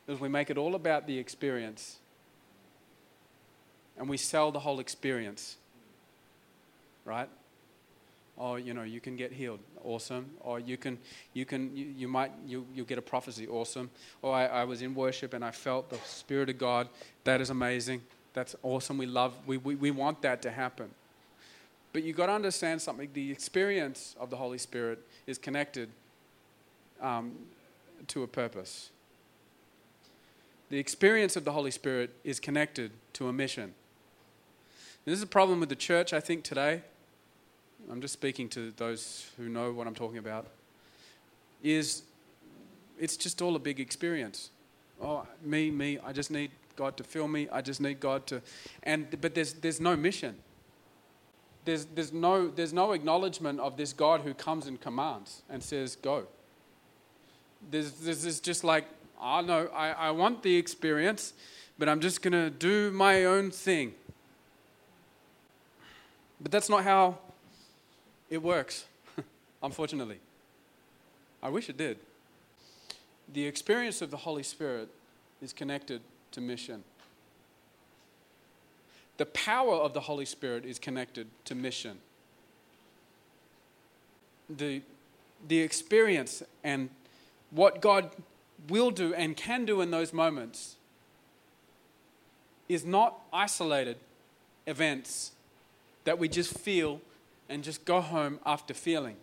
is 0.08 0.21
we 0.21 0.29
make 0.29 0.49
it 0.49 0.58
all 0.58 0.75
about 0.75 1.05
the 1.05 1.17
experience. 1.17 1.97
And 3.97 4.08
we 4.08 4.15
sell 4.15 4.51
the 4.51 4.60
whole 4.60 4.79
experience. 4.79 5.58
Right? 7.06 7.30
Oh, 8.38 8.56
you 8.56 8.74
know, 8.74 8.84
you 8.84 9.02
can 9.02 9.18
get 9.18 9.34
healed. 9.34 9.60
Awesome. 9.84 10.30
Or 10.40 10.60
you 10.60 10.78
can, 10.78 10.98
you 11.34 11.46
can, 11.46 11.76
you, 11.76 11.86
you 11.86 12.08
might, 12.08 12.32
you, 12.48 12.66
you'll 12.74 12.86
get 12.86 12.98
a 12.98 13.02
prophecy. 13.02 13.48
Awesome. 13.48 13.90
Or 14.22 14.34
I, 14.34 14.46
I 14.46 14.64
was 14.64 14.82
in 14.82 14.96
worship 14.96 15.34
and 15.34 15.44
I 15.44 15.52
felt 15.52 15.90
the 15.90 15.98
Spirit 16.06 16.50
of 16.50 16.58
God. 16.58 16.88
That 17.26 17.42
is 17.42 17.50
amazing. 17.50 18.02
That's 18.34 18.56
awesome. 18.64 18.98
We 18.98 19.08
love, 19.08 19.34
we, 19.46 19.58
we, 19.58 19.76
we 19.76 19.92
want 19.92 20.22
that 20.22 20.42
to 20.44 20.52
happen. 20.52 20.90
But 21.92 22.04
you've 22.04 22.16
got 22.16 22.28
to 22.28 22.34
understand 22.34 22.82
something. 22.82 23.10
The 23.14 23.32
experience 23.32 24.16
of 24.20 24.30
the 24.30 24.38
Holy 24.38 24.60
Spirit 24.60 25.06
is 25.28 25.38
connected 25.38 25.90
um, 27.02 27.34
to 28.08 28.24
a 28.24 28.28
purpose. 28.28 28.92
The 30.70 30.78
experience 30.78 31.36
of 31.36 31.46
the 31.46 31.52
Holy 31.52 31.72
Spirit 31.72 32.12
is 32.24 32.40
connected 32.40 32.92
to 33.14 33.28
a 33.28 33.34
mission. 33.34 33.74
This 35.06 35.18
is 35.18 35.24
a 35.24 35.28
problem 35.28 35.60
with 35.60 35.70
the 35.70 35.76
church, 35.76 36.14
I 36.14 36.20
think, 36.20 36.44
today. 36.44 36.82
I'm 37.90 38.02
just 38.02 38.14
speaking 38.14 38.50
to 38.50 38.72
those 38.72 39.32
who 39.38 39.50
know 39.50 39.72
what 39.72 39.88
I'm 39.88 39.96
talking 39.96 40.18
about. 40.18 40.48
Is 41.64 42.04
it's 43.00 43.16
just 43.18 43.42
all 43.42 43.56
a 43.56 43.60
big 43.60 43.80
experience. 43.80 44.52
Oh, 45.02 45.26
me, 45.42 45.72
me, 45.72 45.98
I 46.06 46.12
just 46.12 46.30
need 46.30 46.52
God 46.76 46.98
to 46.98 47.04
fill 47.04 47.28
me. 47.28 47.48
I 47.52 47.62
just 47.62 47.80
need 47.80 48.00
God 48.00 48.28
to. 48.28 48.42
And, 48.84 49.08
but 49.22 49.34
there's, 49.34 49.54
there's 49.54 49.80
no 49.80 49.96
mission. 49.96 50.36
There's, 51.64 51.86
there's, 51.86 52.12
no, 52.12 52.50
there's 52.50 52.74
no 52.74 52.92
acknowledgement 52.92 53.60
of 53.60 53.78
this 53.78 53.94
God 53.94 54.22
who 54.22 54.34
comes 54.34 54.68
and 54.68 54.80
commands 54.80 55.44
and 55.50 55.64
says, 55.64 55.96
go. 55.96 56.26
There's, 57.72 57.92
there's 57.94 58.40
just 58.40 58.64
like, 58.64 58.86
oh 59.22 59.42
no, 59.42 59.68
I, 59.74 59.92
I 59.92 60.12
want 60.12 60.44
the 60.44 60.56
experience, 60.56 61.34
but 61.78 61.88
I'm 61.88 62.02
just 62.02 62.22
going 62.22 62.34
to 62.34 62.50
do 62.50 62.92
my 62.92 63.24
own 63.26 63.52
thing. 63.52 63.94
But 66.41 66.52
that's 66.52 66.69
not 66.69 66.84
how 66.84 67.17
it 68.30 68.41
works, 68.41 68.86
unfortunately. 69.63 70.19
I 71.41 71.49
wish 71.49 71.69
it 71.69 71.78
did. 71.78 71.97
The 73.32 73.45
experience 73.45 74.02
of 74.02 74.12
the 74.12 74.17
Holy 74.17 74.43
Spirit 74.43 74.89
is 75.41 75.54
connected 75.54 76.02
to 76.32 76.41
mission. 76.41 76.84
The 79.17 79.25
power 79.28 79.75
of 79.75 79.93
the 79.93 80.02
Holy 80.02 80.25
Spirit 80.25 80.65
is 80.65 80.80
connected 80.80 81.28
to 81.45 81.56
mission. 81.56 81.97
The, 84.49 84.82
the 85.47 85.60
experience 85.60 86.41
and 86.63 86.89
what 87.52 87.82
God 87.82 88.12
will 88.67 88.91
do 88.91 89.13
and 89.13 89.36
can 89.36 89.65
do 89.65 89.82
in 89.82 89.91
those 89.91 90.13
moments 90.13 90.75
is 92.67 92.86
not 92.86 93.19
isolated 93.32 93.97
events 94.67 95.32
that 96.04 96.18
we 96.18 96.28
just 96.28 96.58
feel 96.58 97.02
and 97.50 97.64
just 97.64 97.86
go 97.86 98.02
home 98.02 98.40
after 98.46 98.74
feeling. 98.74 99.16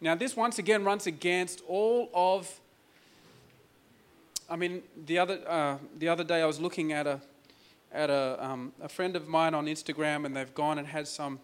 Now, 0.00 0.14
this 0.14 0.34
once 0.34 0.58
again 0.58 0.82
runs 0.84 1.06
against 1.06 1.62
all 1.68 2.10
of. 2.14 2.60
I 4.48 4.56
mean, 4.56 4.82
the 5.06 5.18
other, 5.18 5.40
uh, 5.46 5.76
the 5.98 6.08
other 6.08 6.24
day 6.24 6.42
I 6.42 6.46
was 6.46 6.58
looking 6.58 6.92
at 6.92 7.06
a, 7.06 7.20
at 7.92 8.10
a, 8.10 8.36
um, 8.44 8.72
a 8.80 8.88
friend 8.88 9.14
of 9.14 9.28
mine 9.28 9.54
on 9.54 9.66
Instagram, 9.66 10.24
and 10.24 10.34
they've 10.34 10.54
gone 10.54 10.78
and 10.78 10.86
had 10.88 11.06
some 11.06 11.38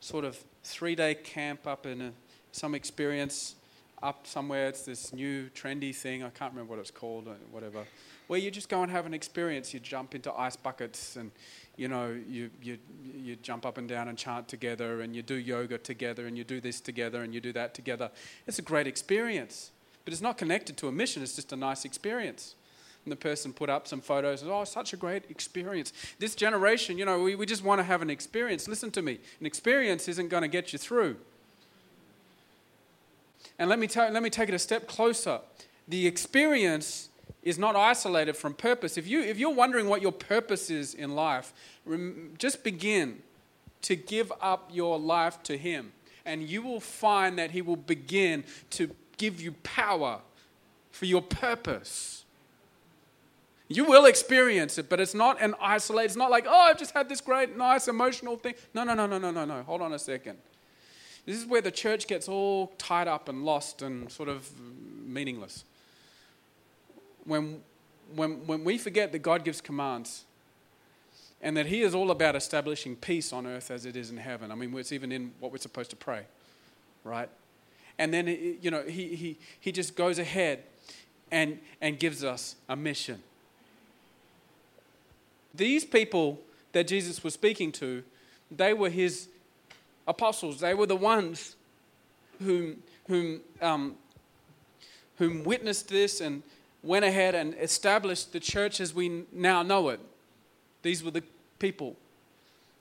sort 0.00 0.24
of 0.24 0.38
three 0.62 0.94
day 0.94 1.16
camp 1.16 1.66
up 1.66 1.84
in 1.84 2.00
a, 2.00 2.12
some 2.52 2.74
experience 2.74 3.56
up 4.02 4.26
somewhere. 4.26 4.68
It's 4.68 4.82
this 4.82 5.12
new 5.12 5.48
trendy 5.50 5.94
thing. 5.94 6.22
I 6.22 6.30
can't 6.30 6.52
remember 6.52 6.74
what 6.74 6.80
it's 6.80 6.90
called, 6.92 7.26
or 7.26 7.36
whatever. 7.50 7.84
Where 8.28 8.38
you 8.38 8.50
just 8.50 8.68
go 8.68 8.82
and 8.82 8.90
have 8.92 9.06
an 9.06 9.14
experience. 9.14 9.74
You 9.74 9.80
jump 9.80 10.14
into 10.14 10.32
ice 10.32 10.56
buckets 10.56 11.16
and 11.16 11.30
you 11.76 11.88
know, 11.88 12.16
you, 12.28 12.50
you, 12.62 12.78
you 13.02 13.36
jump 13.36 13.66
up 13.66 13.78
and 13.78 13.88
down 13.88 14.08
and 14.08 14.16
chant 14.16 14.48
together, 14.48 15.02
and 15.02 15.14
you 15.14 15.22
do 15.22 15.34
yoga 15.34 15.78
together, 15.78 16.26
and 16.26 16.36
you 16.36 16.44
do 16.44 16.60
this 16.60 16.80
together, 16.80 17.22
and 17.22 17.34
you 17.34 17.40
do 17.40 17.52
that 17.52 17.74
together. 17.74 18.10
It's 18.46 18.58
a 18.58 18.62
great 18.62 18.86
experience, 18.86 19.70
but 20.04 20.12
it's 20.12 20.22
not 20.22 20.38
connected 20.38 20.76
to 20.78 20.88
a 20.88 20.92
mission, 20.92 21.22
it's 21.22 21.36
just 21.36 21.52
a 21.52 21.56
nice 21.56 21.84
experience. 21.84 22.54
And 23.04 23.12
the 23.12 23.16
person 23.16 23.52
put 23.52 23.70
up 23.70 23.86
some 23.86 24.00
photos, 24.00 24.42
oh, 24.44 24.64
such 24.64 24.92
a 24.92 24.96
great 24.96 25.30
experience. 25.30 25.92
This 26.18 26.34
generation, 26.34 26.98
you 26.98 27.04
know, 27.04 27.22
we, 27.22 27.36
we 27.36 27.46
just 27.46 27.62
want 27.62 27.78
to 27.78 27.84
have 27.84 28.02
an 28.02 28.10
experience. 28.10 28.66
Listen 28.66 28.90
to 28.92 29.02
me, 29.02 29.20
an 29.38 29.46
experience 29.46 30.08
isn't 30.08 30.28
going 30.28 30.42
to 30.42 30.48
get 30.48 30.72
you 30.72 30.78
through. 30.78 31.16
And 33.58 33.70
let 33.70 33.78
me, 33.78 33.86
tell, 33.86 34.10
let 34.10 34.22
me 34.22 34.30
take 34.30 34.48
it 34.48 34.54
a 34.54 34.58
step 34.58 34.88
closer. 34.88 35.40
The 35.88 36.06
experience 36.06 37.10
is 37.46 37.60
not 37.60 37.76
isolated 37.76 38.36
from 38.36 38.54
purpose. 38.54 38.98
If, 38.98 39.06
you, 39.06 39.20
if 39.20 39.38
you're 39.38 39.54
wondering 39.54 39.88
what 39.88 40.02
your 40.02 40.10
purpose 40.10 40.68
is 40.68 40.94
in 40.94 41.14
life, 41.14 41.52
just 42.38 42.64
begin 42.64 43.22
to 43.82 43.94
give 43.94 44.32
up 44.40 44.68
your 44.72 44.98
life 44.98 45.40
to 45.44 45.56
Him. 45.56 45.92
And 46.24 46.42
you 46.42 46.60
will 46.60 46.80
find 46.80 47.38
that 47.38 47.52
He 47.52 47.62
will 47.62 47.76
begin 47.76 48.42
to 48.70 48.90
give 49.16 49.40
you 49.40 49.52
power 49.62 50.18
for 50.90 51.04
your 51.04 51.22
purpose. 51.22 52.24
You 53.68 53.84
will 53.84 54.06
experience 54.06 54.76
it, 54.76 54.88
but 54.88 54.98
it's 54.98 55.14
not 55.14 55.40
an 55.40 55.54
isolated, 55.60 56.06
it's 56.06 56.16
not 56.16 56.32
like, 56.32 56.46
oh, 56.48 56.60
I've 56.70 56.78
just 56.78 56.94
had 56.94 57.08
this 57.08 57.20
great, 57.20 57.56
nice, 57.56 57.86
emotional 57.86 58.36
thing. 58.36 58.54
No, 58.74 58.82
no, 58.82 58.94
no, 58.94 59.06
no, 59.06 59.18
no, 59.18 59.30
no, 59.30 59.44
no. 59.44 59.62
Hold 59.62 59.82
on 59.82 59.92
a 59.92 60.00
second. 60.00 60.36
This 61.24 61.36
is 61.36 61.46
where 61.46 61.60
the 61.60 61.70
church 61.70 62.08
gets 62.08 62.28
all 62.28 62.72
tied 62.76 63.06
up 63.06 63.28
and 63.28 63.44
lost 63.44 63.82
and 63.82 64.10
sort 64.10 64.28
of 64.28 64.50
meaningless 64.60 65.64
when, 67.26 67.60
when, 68.14 68.46
when 68.46 68.64
we 68.64 68.78
forget 68.78 69.12
that 69.12 69.18
God 69.18 69.44
gives 69.44 69.60
commands 69.60 70.24
and 71.42 71.56
that 71.56 71.66
He 71.66 71.82
is 71.82 71.94
all 71.94 72.10
about 72.10 72.36
establishing 72.36 72.96
peace 72.96 73.32
on 73.32 73.46
earth 73.46 73.70
as 73.70 73.84
it 73.84 73.96
is 73.96 74.10
in 74.10 74.16
heaven. 74.16 74.50
I 74.50 74.54
mean, 74.54 74.74
it's 74.78 74.92
even 74.92 75.12
in 75.12 75.32
what 75.40 75.52
we're 75.52 75.58
supposed 75.58 75.90
to 75.90 75.96
pray, 75.96 76.22
right? 77.04 77.28
And 77.98 78.12
then, 78.12 78.26
you 78.60 78.70
know, 78.70 78.82
He, 78.82 79.14
he, 79.14 79.36
he 79.60 79.72
just 79.72 79.96
goes 79.96 80.18
ahead 80.18 80.62
and, 81.30 81.58
and 81.80 81.98
gives 81.98 82.24
us 82.24 82.56
a 82.68 82.76
mission. 82.76 83.22
These 85.54 85.84
people 85.84 86.40
that 86.72 86.86
Jesus 86.86 87.24
was 87.24 87.34
speaking 87.34 87.72
to, 87.72 88.02
they 88.50 88.72
were 88.72 88.90
His 88.90 89.28
apostles. 90.06 90.60
They 90.60 90.74
were 90.74 90.86
the 90.86 90.96
ones 90.96 91.56
whom, 92.40 92.82
whom, 93.08 93.40
um, 93.60 93.96
whom 95.16 95.42
witnessed 95.44 95.88
this 95.88 96.20
and, 96.20 96.42
went 96.86 97.04
ahead 97.04 97.34
and 97.34 97.54
established 97.60 98.32
the 98.32 98.40
church 98.40 98.80
as 98.80 98.94
we 98.94 99.24
now 99.32 99.62
know 99.62 99.88
it. 99.88 100.00
These 100.82 101.02
were 101.02 101.10
the 101.10 101.22
people. 101.58 101.96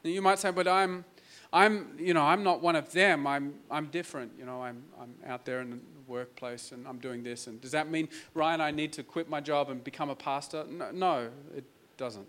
And 0.03 0.13
you 0.13 0.21
might 0.21 0.39
say, 0.39 0.51
but 0.51 0.67
I'm, 0.67 1.03
I'm, 1.51 1.95
you 1.97 2.13
know, 2.13 2.23
I'm 2.23 2.43
not 2.43 2.61
one 2.61 2.75
of 2.75 2.91
them. 2.91 3.25
I'm, 3.25 3.55
I'm 3.71 3.87
different. 3.87 4.31
You 4.37 4.45
know, 4.45 4.61
I'm, 4.61 4.83
I'm 5.01 5.13
out 5.25 5.45
there 5.45 5.61
in 5.61 5.71
the 5.71 5.79
workplace 6.07 6.71
and 6.71 6.87
I'm 6.87 6.99
doing 6.99 7.23
this. 7.23 7.47
And 7.47 7.59
does 7.59 7.71
that 7.71 7.89
mean, 7.89 8.07
Ryan, 8.33 8.61
I 8.61 8.71
need 8.71 8.93
to 8.93 9.03
quit 9.03 9.29
my 9.29 9.41
job 9.41 9.69
and 9.69 9.83
become 9.83 10.09
a 10.09 10.15
pastor? 10.15 10.65
No, 10.69 10.91
no 10.91 11.29
it 11.55 11.63
doesn't. 11.97 12.27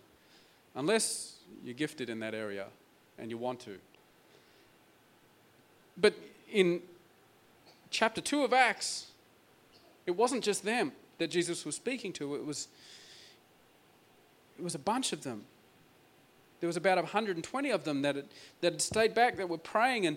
Unless 0.75 1.37
you're 1.65 1.75
gifted 1.75 2.09
in 2.09 2.21
that 2.21 2.35
area 2.35 2.67
and 3.19 3.31
you 3.31 3.37
want 3.37 3.61
to. 3.61 3.77
But 5.99 6.15
in 6.51 6.81
chapter 7.91 8.21
2 8.21 8.45
of 8.45 8.53
Acts, 8.53 9.07
it 10.07 10.13
wasn't 10.13 10.43
just 10.43 10.65
them 10.65 10.93
that 11.19 11.31
Jesus 11.31 11.65
was 11.65 11.77
speaking 11.77 12.13
to, 12.15 12.35
it 12.35 12.45
was, 12.45 12.69
it 14.59 14.63
was 14.63 14.75
a 14.75 14.79
bunch 14.79 15.13
of 15.13 15.23
them. 15.23 15.45
There 16.61 16.67
was 16.67 16.77
about 16.77 16.97
120 16.97 17.71
of 17.71 17.85
them 17.85 18.03
that 18.03 18.17
had, 18.17 18.25
that 18.61 18.73
had 18.73 18.83
stayed 18.83 19.15
back, 19.15 19.37
that 19.37 19.49
were 19.49 19.59
praying. 19.59 20.07
And 20.07 20.17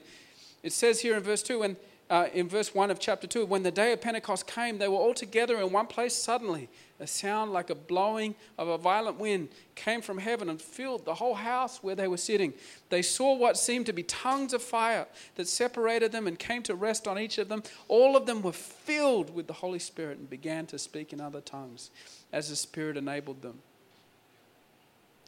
it 0.63 0.73
says 0.73 1.01
here 1.01 1.15
in 1.15 1.23
verse 1.23 1.43
2, 1.43 1.63
and 1.63 1.75
uh, 2.09 2.27
in 2.33 2.49
verse 2.49 2.73
1 2.73 2.89
of 2.89 2.99
chapter 2.99 3.27
2 3.27 3.45
when 3.45 3.61
the 3.61 3.71
day 3.71 3.93
of 3.93 4.01
Pentecost 4.01 4.47
came, 4.47 4.79
they 4.79 4.87
were 4.87 4.97
all 4.97 5.13
together 5.13 5.59
in 5.59 5.71
one 5.71 5.85
place. 5.85 6.15
Suddenly, 6.15 6.67
a 6.99 7.05
sound 7.05 7.53
like 7.53 7.69
a 7.69 7.75
blowing 7.75 8.33
of 8.57 8.67
a 8.67 8.77
violent 8.77 9.19
wind 9.19 9.49
came 9.75 10.01
from 10.01 10.17
heaven 10.17 10.49
and 10.49 10.59
filled 10.59 11.05
the 11.05 11.13
whole 11.13 11.35
house 11.35 11.83
where 11.83 11.95
they 11.95 12.07
were 12.07 12.17
sitting. 12.17 12.53
They 12.89 13.03
saw 13.03 13.35
what 13.35 13.57
seemed 13.57 13.85
to 13.85 13.93
be 13.93 14.03
tongues 14.03 14.53
of 14.53 14.63
fire 14.63 15.05
that 15.35 15.47
separated 15.47 16.11
them 16.11 16.25
and 16.25 16.37
came 16.37 16.63
to 16.63 16.73
rest 16.73 17.07
on 17.07 17.19
each 17.19 17.37
of 17.37 17.47
them. 17.47 17.61
All 17.87 18.17
of 18.17 18.25
them 18.25 18.41
were 18.41 18.53
filled 18.53 19.33
with 19.33 19.45
the 19.45 19.53
Holy 19.53 19.79
Spirit 19.79 20.17
and 20.17 20.29
began 20.29 20.65
to 20.67 20.79
speak 20.79 21.13
in 21.13 21.21
other 21.21 21.41
tongues 21.41 21.91
as 22.33 22.49
the 22.49 22.55
Spirit 22.55 22.97
enabled 22.97 23.43
them. 23.43 23.59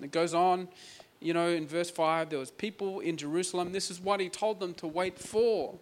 It 0.02 0.12
goes 0.12 0.34
on, 0.34 0.68
you 1.20 1.36
know, 1.36 1.50
in 1.50 1.68
verse 1.68 1.92
5, 1.92 2.32
there 2.32 2.40
was 2.40 2.50
people 2.50 3.02
in 3.02 3.18
Jerusalem. 3.18 3.72
This 3.72 3.92
is 3.92 4.00
what 4.00 4.20
he 4.20 4.30
told 4.30 4.60
them 4.60 4.74
to 4.76 4.88
wait 4.88 5.20
for. 5.20 5.78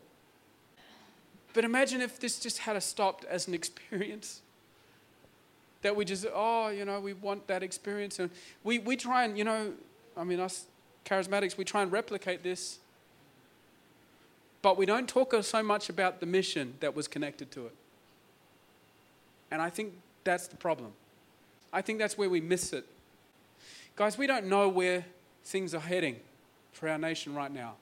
But 1.53 1.65
imagine 1.65 2.01
if 2.01 2.19
this 2.19 2.39
just 2.39 2.59
had 2.59 2.81
stopped 2.83 3.25
as 3.25 3.47
an 3.47 3.53
experience. 3.53 4.41
That 5.81 5.95
we 5.95 6.03
just, 6.05 6.25
oh, 6.33 6.67
you 6.69 6.85
know, 6.85 6.99
we 6.99 7.13
want 7.13 7.47
that 7.47 7.63
experience. 7.63 8.19
And 8.19 8.29
we, 8.63 8.79
we 8.79 8.95
try 8.97 9.23
and, 9.23 9.37
you 9.37 9.43
know, 9.43 9.73
I 10.17 10.23
mean, 10.23 10.39
us 10.39 10.65
charismatics, 11.05 11.57
we 11.57 11.63
try 11.63 11.81
and 11.81 11.91
replicate 11.91 12.43
this. 12.43 12.79
But 14.61 14.77
we 14.77 14.85
don't 14.85 15.07
talk 15.07 15.33
so 15.41 15.63
much 15.63 15.89
about 15.89 16.19
the 16.19 16.25
mission 16.25 16.73
that 16.81 16.95
was 16.95 17.07
connected 17.07 17.49
to 17.51 17.67
it. 17.67 17.75
And 19.51 19.61
I 19.61 19.69
think 19.69 19.93
that's 20.23 20.47
the 20.47 20.57
problem. 20.57 20.91
I 21.71 21.81
think 21.81 21.99
that's 21.99 22.17
where 22.17 22.29
we 22.29 22.41
miss 22.41 22.73
it. 22.73 22.85
Guys, 23.95 24.17
we 24.17 24.27
don't 24.27 24.47
know 24.47 24.67
where 24.67 25.05
things 25.43 25.73
are 25.73 25.79
heading 25.79 26.17
for 26.73 26.89
our 26.89 26.97
nation 26.97 27.33
right 27.33 27.51
now. 27.51 27.75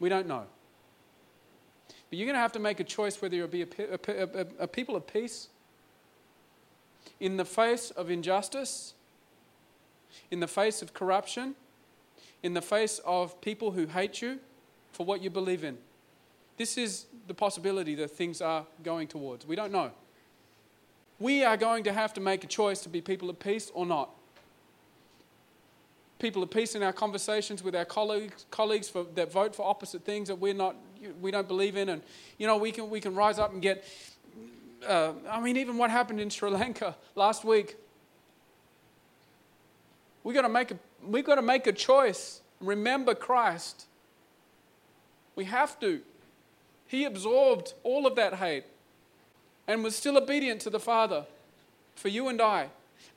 We 0.00 0.08
don't 0.08 0.26
know. 0.26 0.44
But 2.10 2.18
you're 2.18 2.26
going 2.26 2.34
to 2.34 2.40
have 2.40 2.52
to 2.52 2.58
make 2.58 2.80
a 2.80 2.84
choice 2.84 3.20
whether 3.20 3.34
you'll 3.34 3.48
be 3.48 3.62
a, 3.62 3.66
a, 3.78 4.22
a, 4.22 4.46
a 4.60 4.68
people 4.68 4.96
of 4.96 5.06
peace 5.06 5.48
in 7.20 7.36
the 7.36 7.44
face 7.44 7.90
of 7.90 8.10
injustice, 8.10 8.94
in 10.30 10.40
the 10.40 10.46
face 10.46 10.82
of 10.82 10.94
corruption, 10.94 11.54
in 12.42 12.54
the 12.54 12.62
face 12.62 13.00
of 13.04 13.40
people 13.40 13.72
who 13.72 13.86
hate 13.86 14.20
you 14.20 14.38
for 14.92 15.06
what 15.06 15.22
you 15.22 15.30
believe 15.30 15.64
in. 15.64 15.78
This 16.56 16.78
is 16.78 17.06
the 17.26 17.34
possibility 17.34 17.94
that 17.96 18.10
things 18.10 18.40
are 18.40 18.66
going 18.82 19.08
towards. 19.08 19.46
We 19.46 19.56
don't 19.56 19.72
know. 19.72 19.90
We 21.18 21.44
are 21.44 21.56
going 21.56 21.84
to 21.84 21.92
have 21.92 22.12
to 22.14 22.20
make 22.20 22.44
a 22.44 22.46
choice 22.46 22.80
to 22.82 22.88
be 22.88 23.00
people 23.00 23.30
of 23.30 23.38
peace 23.38 23.70
or 23.74 23.86
not 23.86 24.10
people 26.24 26.42
of 26.42 26.50
peace 26.50 26.74
in 26.74 26.82
our 26.82 26.92
conversations 26.92 27.62
with 27.62 27.74
our 27.76 27.84
colleagues, 27.84 28.46
colleagues 28.50 28.88
for, 28.88 29.04
that 29.14 29.30
vote 29.30 29.54
for 29.54 29.66
opposite 29.68 30.06
things 30.06 30.28
that 30.28 30.36
we're 30.36 30.54
not, 30.54 30.74
we 31.20 31.30
don't 31.30 31.48
believe 31.48 31.76
in. 31.76 31.88
And, 31.88 32.02
you 32.38 32.46
know, 32.46 32.56
we 32.56 32.72
can, 32.72 32.90
we 32.90 33.00
can 33.00 33.14
rise 33.14 33.38
up 33.38 33.52
and 33.52 33.60
get, 33.60 33.84
uh, 34.86 35.12
I 35.30 35.40
mean, 35.40 35.56
even 35.56 35.78
what 35.78 35.90
happened 35.90 36.20
in 36.20 36.30
Sri 36.30 36.50
Lanka 36.50 36.96
last 37.14 37.44
week. 37.44 37.76
We've 40.22 40.34
got 40.34 40.42
to 40.42 40.48
make 40.48 40.70
a, 40.70 40.78
we've 41.06 41.24
got 41.24 41.36
to 41.36 41.42
make 41.42 41.66
a 41.66 41.72
choice. 41.72 42.40
Remember 42.60 43.14
Christ. 43.14 43.86
We 45.36 45.44
have 45.44 45.78
to. 45.80 46.00
He 46.86 47.04
absorbed 47.04 47.74
all 47.82 48.06
of 48.06 48.14
that 48.16 48.34
hate 48.34 48.64
and 49.66 49.82
was 49.82 49.96
still 49.96 50.16
obedient 50.16 50.60
to 50.62 50.70
the 50.70 50.80
Father 50.80 51.24
for 51.96 52.08
you 52.08 52.28
and 52.28 52.40
I 52.40 52.68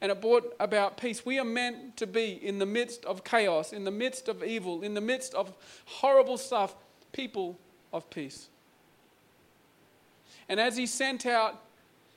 and 0.02 0.12
it 0.12 0.22
brought 0.22 0.56
about 0.60 0.98
peace. 0.98 1.26
We 1.26 1.40
are 1.40 1.46
meant 1.46 1.98
to 1.98 2.08
be 2.08 2.40
in 2.42 2.60
the 2.60 2.66
midst 2.66 3.04
of 3.06 3.24
chaos, 3.24 3.74
in 3.74 3.84
the 3.84 3.92
midst 3.92 4.28
of 4.28 4.44
evil, 4.44 4.84
in 4.84 4.94
the 4.94 5.02
midst 5.02 5.34
of 5.34 5.54
horrible 5.86 6.38
stuff, 6.38 6.76
people 7.12 7.58
of 7.98 8.10
peace. 8.10 8.48
And 10.48 10.60
as 10.60 10.78
he 10.78 10.86
sent 10.86 11.26
out 11.26 11.62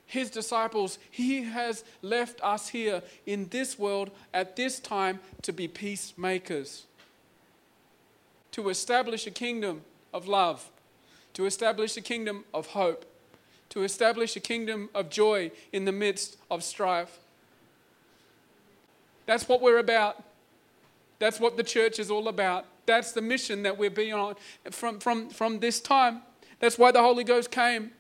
his 0.07 0.31
disciples, 0.31 0.99
he 1.11 1.43
has 1.45 1.83
left 2.03 2.41
us 2.43 2.69
here 2.69 3.03
in 3.27 3.49
this 3.49 3.79
world 3.79 4.11
at 4.35 4.57
this 4.57 4.79
time 4.79 5.21
to 5.43 5.53
be 5.53 5.67
peacemakers, 5.67 6.85
to 8.53 8.69
establish 8.69 9.27
a 9.27 9.31
kingdom 9.31 9.83
of 10.13 10.29
love, 10.29 10.69
to 11.35 11.47
establish 11.47 11.97
a 11.97 12.01
kingdom 12.01 12.45
of 12.53 12.67
hope, 12.69 13.05
to 13.71 13.83
establish 13.85 14.37
a 14.37 14.41
kingdom 14.41 14.91
of 14.95 15.11
joy 15.11 15.51
in 15.73 15.85
the 15.85 15.93
midst 15.93 16.37
of 16.51 16.63
strife. 16.63 17.19
That's 19.27 19.49
what 19.49 19.63
we're 19.63 19.79
about. 19.79 20.23
That's 21.21 21.39
what 21.39 21.57
the 21.57 21.63
church 21.63 21.99
is 22.01 22.11
all 22.11 22.27
about. 22.29 22.67
That's 22.91 23.13
the 23.13 23.23
mission 23.23 23.63
that 23.63 23.79
we're 23.79 23.89
being 23.89 24.15
on 24.15 24.35
from, 24.73 24.99
from, 24.99 25.31
from 25.31 25.61
this 25.61 25.81
time. 25.81 26.23
That's 26.59 26.77
why 26.77 26.91
the 26.91 27.01
Holy 27.01 27.23
Ghost 27.23 27.53
came. 27.53 27.93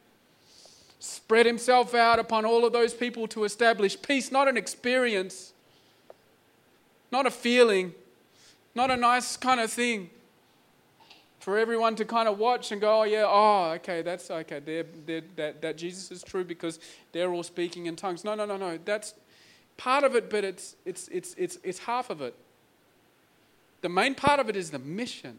Spread 0.98 1.46
himself 1.46 1.94
out 1.94 2.18
upon 2.18 2.44
all 2.44 2.64
of 2.64 2.72
those 2.72 2.92
people 2.92 3.29
to 3.29 3.44
establish 3.44 4.03
peace, 4.03 4.33
not 4.33 4.48
an 4.48 4.57
experience, 4.57 5.53
not 7.12 7.24
a 7.24 7.31
feeling, 7.31 7.94
not 8.74 8.90
a 8.90 8.96
nice 8.96 9.37
kind 9.37 9.61
of 9.61 9.70
thing. 9.70 10.11
For 11.38 11.57
everyone 11.57 11.94
to 11.94 12.05
kind 12.05 12.29
of 12.29 12.38
watch 12.40 12.72
and 12.72 12.81
go, 12.81 13.03
oh, 13.03 13.05
yeah, 13.05 13.26
oh, 13.29 13.74
okay, 13.76 14.03
that's 14.03 14.29
okay. 14.29 14.59
They're, 14.59 14.87
they're, 15.07 15.22
that, 15.37 15.62
that 15.62 15.79
Jesus 15.79 16.11
is 16.11 16.24
true 16.24 16.42
because 16.42 16.81
they're 17.12 17.31
all 17.31 17.44
speaking 17.44 17.87
in 17.87 17.94
tongues. 17.94 18.24
No, 18.24 18.35
no, 18.35 18.44
no, 18.44 18.57
no. 18.57 18.76
That's 18.85 19.14
part 19.76 20.03
of 20.03 20.16
it, 20.16 20.29
but 20.29 20.42
it's, 20.42 20.74
it's, 20.85 21.07
it's, 21.09 21.35
it's, 21.38 21.59
it's 21.62 21.79
half 21.79 22.11
of 22.11 22.20
it. 22.22 22.35
The 23.81 23.88
main 23.88 24.14
part 24.14 24.40
of 24.40 24.49
it 24.49 24.57
is 24.57 24.71
the 24.71 24.79
mission 24.79 25.38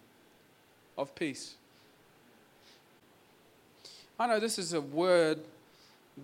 of 0.98 1.14
peace. 1.16 1.56
I 4.20 4.28
know 4.28 4.40
this 4.40 4.60
is 4.60 4.74
a 4.74 4.82
word 4.82 5.40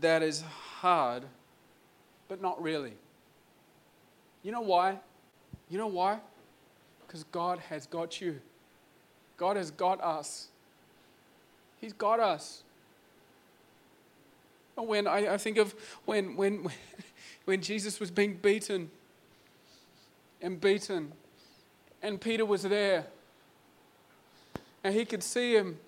that 0.01 0.21
is 0.21 0.41
hard, 0.41 1.23
but 2.27 2.41
not 2.41 2.62
really. 2.62 2.93
You 4.43 4.51
know 4.51 4.62
why? 4.62 4.99
You 5.69 5.77
know 5.77 5.88
why? 5.88 6.19
Because 7.06 7.23
God 7.25 7.60
has 7.69 7.86
got 7.86 8.21
you. 8.21 8.39
God 9.38 9.58
has 9.58 9.71
got 9.71 10.01
us. 10.01 10.47
He's 11.80 11.93
got 11.93 12.19
us. 12.19 12.63
When 14.75 15.08
I, 15.08 15.34
I 15.34 15.38
think 15.38 15.58
of 15.58 15.73
when, 16.06 16.36
when, 16.36 16.67
when 17.45 17.62
Jesus 17.62 17.99
was 17.99 18.12
being 18.12 18.36
beaten 18.36 18.91
and 20.41 20.62
beaten, 20.62 21.12
and 22.01 22.19
Peter 22.19 22.45
was 22.45 22.63
there, 22.63 23.05
and 24.83 24.93
he 24.93 25.05
could 25.05 25.23
see 25.23 25.55
him, 25.55 25.79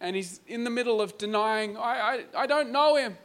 and 0.00 0.14
he's 0.16 0.40
in 0.46 0.64
the 0.64 0.70
middle 0.70 1.00
of 1.00 1.18
denying, 1.18 1.76
I, 1.76 2.24
I, 2.34 2.42
I 2.42 2.46
don't 2.46 2.70
know 2.70 2.96
him. 2.96 3.16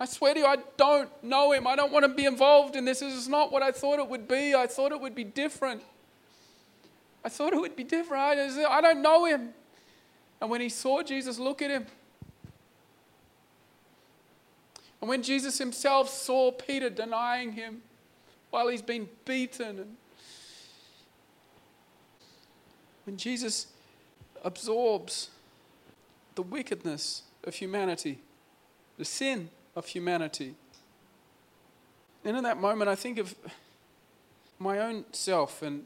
I 0.00 0.06
swear 0.06 0.34
to 0.34 0.40
you, 0.40 0.46
I 0.46 0.56
don't 0.76 1.08
know 1.22 1.52
him. 1.52 1.66
I 1.66 1.76
don't 1.76 1.92
want 1.92 2.04
to 2.04 2.12
be 2.12 2.24
involved 2.24 2.74
in 2.74 2.84
this. 2.84 3.00
This 3.00 3.14
is 3.14 3.28
not 3.28 3.52
what 3.52 3.62
I 3.62 3.70
thought 3.70 4.00
it 4.00 4.08
would 4.08 4.26
be. 4.26 4.54
I 4.54 4.66
thought 4.66 4.90
it 4.90 5.00
would 5.00 5.14
be 5.14 5.24
different. 5.24 5.82
I 7.24 7.28
thought 7.28 7.52
it 7.52 7.60
would 7.60 7.76
be 7.76 7.84
different. 7.84 8.22
I, 8.22 8.64
I 8.64 8.80
don't 8.80 9.02
know 9.02 9.24
him. 9.24 9.50
And 10.40 10.50
when 10.50 10.60
he 10.60 10.68
saw 10.68 11.02
Jesus 11.02 11.38
look 11.38 11.62
at 11.62 11.70
him, 11.70 11.86
and 15.00 15.08
when 15.08 15.22
Jesus 15.22 15.58
himself 15.58 16.08
saw 16.08 16.50
Peter 16.50 16.90
denying 16.90 17.52
him 17.52 17.82
while 18.50 18.68
he's 18.68 18.82
been 18.82 19.08
beaten, 19.24 19.78
and 19.78 19.96
when 23.04 23.16
Jesus 23.16 23.68
absorbs 24.42 25.30
the 26.34 26.42
wickedness 26.42 27.22
of 27.44 27.54
humanity, 27.54 28.18
the 28.98 29.04
sin 29.04 29.50
of 29.76 29.86
humanity, 29.86 30.54
and 32.24 32.36
in 32.36 32.44
that 32.44 32.60
moment 32.60 32.88
I 32.88 32.94
think 32.94 33.18
of 33.18 33.34
my 34.58 34.78
own 34.78 35.04
self 35.12 35.62
and 35.62 35.84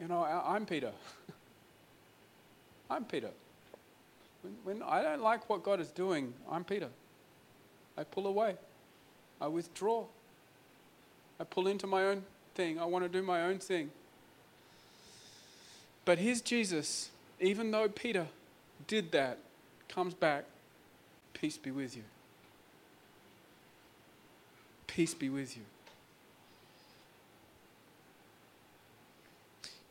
you 0.00 0.08
know, 0.08 0.22
I'm 0.22 0.66
Peter. 0.66 0.92
I'm 2.90 3.04
Peter. 3.04 3.30
When, 4.42 4.80
when 4.80 4.88
I 4.88 5.02
don't 5.02 5.22
like 5.22 5.48
what 5.48 5.62
God 5.62 5.80
is 5.80 5.88
doing, 5.88 6.34
I'm 6.50 6.64
Peter. 6.64 6.88
I 7.96 8.04
pull 8.04 8.26
away. 8.26 8.56
I 9.40 9.48
withdraw. 9.48 10.04
I 11.40 11.44
pull 11.44 11.66
into 11.66 11.86
my 11.86 12.04
own 12.04 12.24
thing. 12.54 12.78
I 12.78 12.84
want 12.84 13.04
to 13.04 13.08
do 13.08 13.22
my 13.22 13.42
own 13.42 13.58
thing. 13.58 13.90
But 16.06 16.18
here's 16.18 16.40
Jesus, 16.40 17.10
even 17.40 17.70
though 17.72 17.88
Peter 17.88 18.28
did 18.86 19.10
that, 19.12 19.38
comes 19.88 20.14
back. 20.14 20.44
Peace 21.34 21.58
be 21.58 21.72
with 21.72 21.96
you. 21.96 22.04
Peace 24.86 25.12
be 25.12 25.28
with 25.28 25.56
you. 25.56 25.64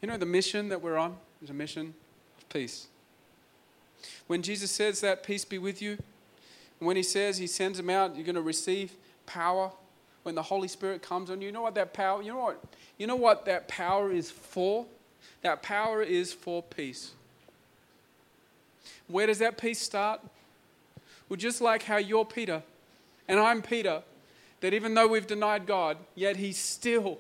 You 0.02 0.08
know, 0.08 0.18
the 0.18 0.26
mission 0.26 0.70
that 0.70 0.82
we're 0.82 0.98
on 0.98 1.18
is 1.44 1.50
a 1.50 1.54
mission 1.54 1.94
of 2.38 2.50
peace. 2.50 2.88
When 4.28 4.42
Jesus 4.42 4.72
says 4.72 5.02
that, 5.02 5.22
peace 5.22 5.44
be 5.44 5.58
with 5.58 5.82
you, 5.82 5.98
when 6.80 6.96
he 6.96 7.04
says 7.04 7.38
he 7.38 7.48
sends 7.48 7.78
them 7.78 7.90
out, 7.90 8.16
you're 8.16 8.26
going 8.26 8.36
to 8.36 8.42
receive 8.42 8.94
power 9.26 9.70
when 10.24 10.34
the 10.34 10.44
Holy 10.44 10.70
Spirit 10.70 11.02
comes 11.02 11.30
on 11.30 11.42
you. 11.42 11.48
You 11.48 11.52
know 11.52 11.62
what 11.62 11.76
that 11.76 11.94
power, 11.94 12.22
you 12.22 12.32
know 12.32 12.40
what, 12.40 12.64
you 12.98 13.06
know 13.06 13.16
what 13.18 13.46
that 13.46 13.68
power 13.68 14.12
is 14.12 14.32
for? 14.32 14.86
That 15.42 15.62
power 15.62 16.02
is 16.02 16.34
for 16.34 16.64
peace. 16.64 17.12
Where 19.08 19.28
does 19.28 19.40
that 19.40 19.58
peace 19.58 19.80
start? 19.80 20.22
Well, 21.30 21.38
just 21.38 21.62
like 21.62 21.84
how 21.84 21.98
you're 21.98 22.26
Peter 22.26 22.64
and 23.28 23.40
I'm 23.40 23.62
Peter, 23.62 24.02
that 24.62 24.74
even 24.74 24.94
though 24.94 25.08
we've 25.08 25.28
denied 25.28 25.66
God, 25.66 25.98
yet 26.16 26.38
he 26.38 26.52
still 26.52 27.20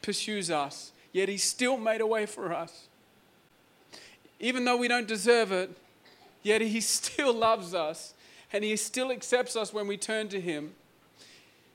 pursues 0.00 0.50
us 0.50 0.92
yet 1.12 1.28
He 1.28 1.36
still 1.36 1.76
made 1.76 2.00
a 2.00 2.06
way 2.06 2.26
for 2.26 2.52
us. 2.52 2.86
Even 4.40 4.64
though 4.64 4.76
we 4.76 4.88
don't 4.88 5.06
deserve 5.06 5.52
it, 5.52 5.70
yet 6.42 6.60
He 6.60 6.80
still 6.80 7.32
loves 7.32 7.74
us 7.74 8.14
and 8.52 8.64
He 8.64 8.76
still 8.76 9.12
accepts 9.12 9.54
us 9.54 9.72
when 9.72 9.86
we 9.86 9.96
turn 9.96 10.28
to 10.28 10.40
Him. 10.40 10.72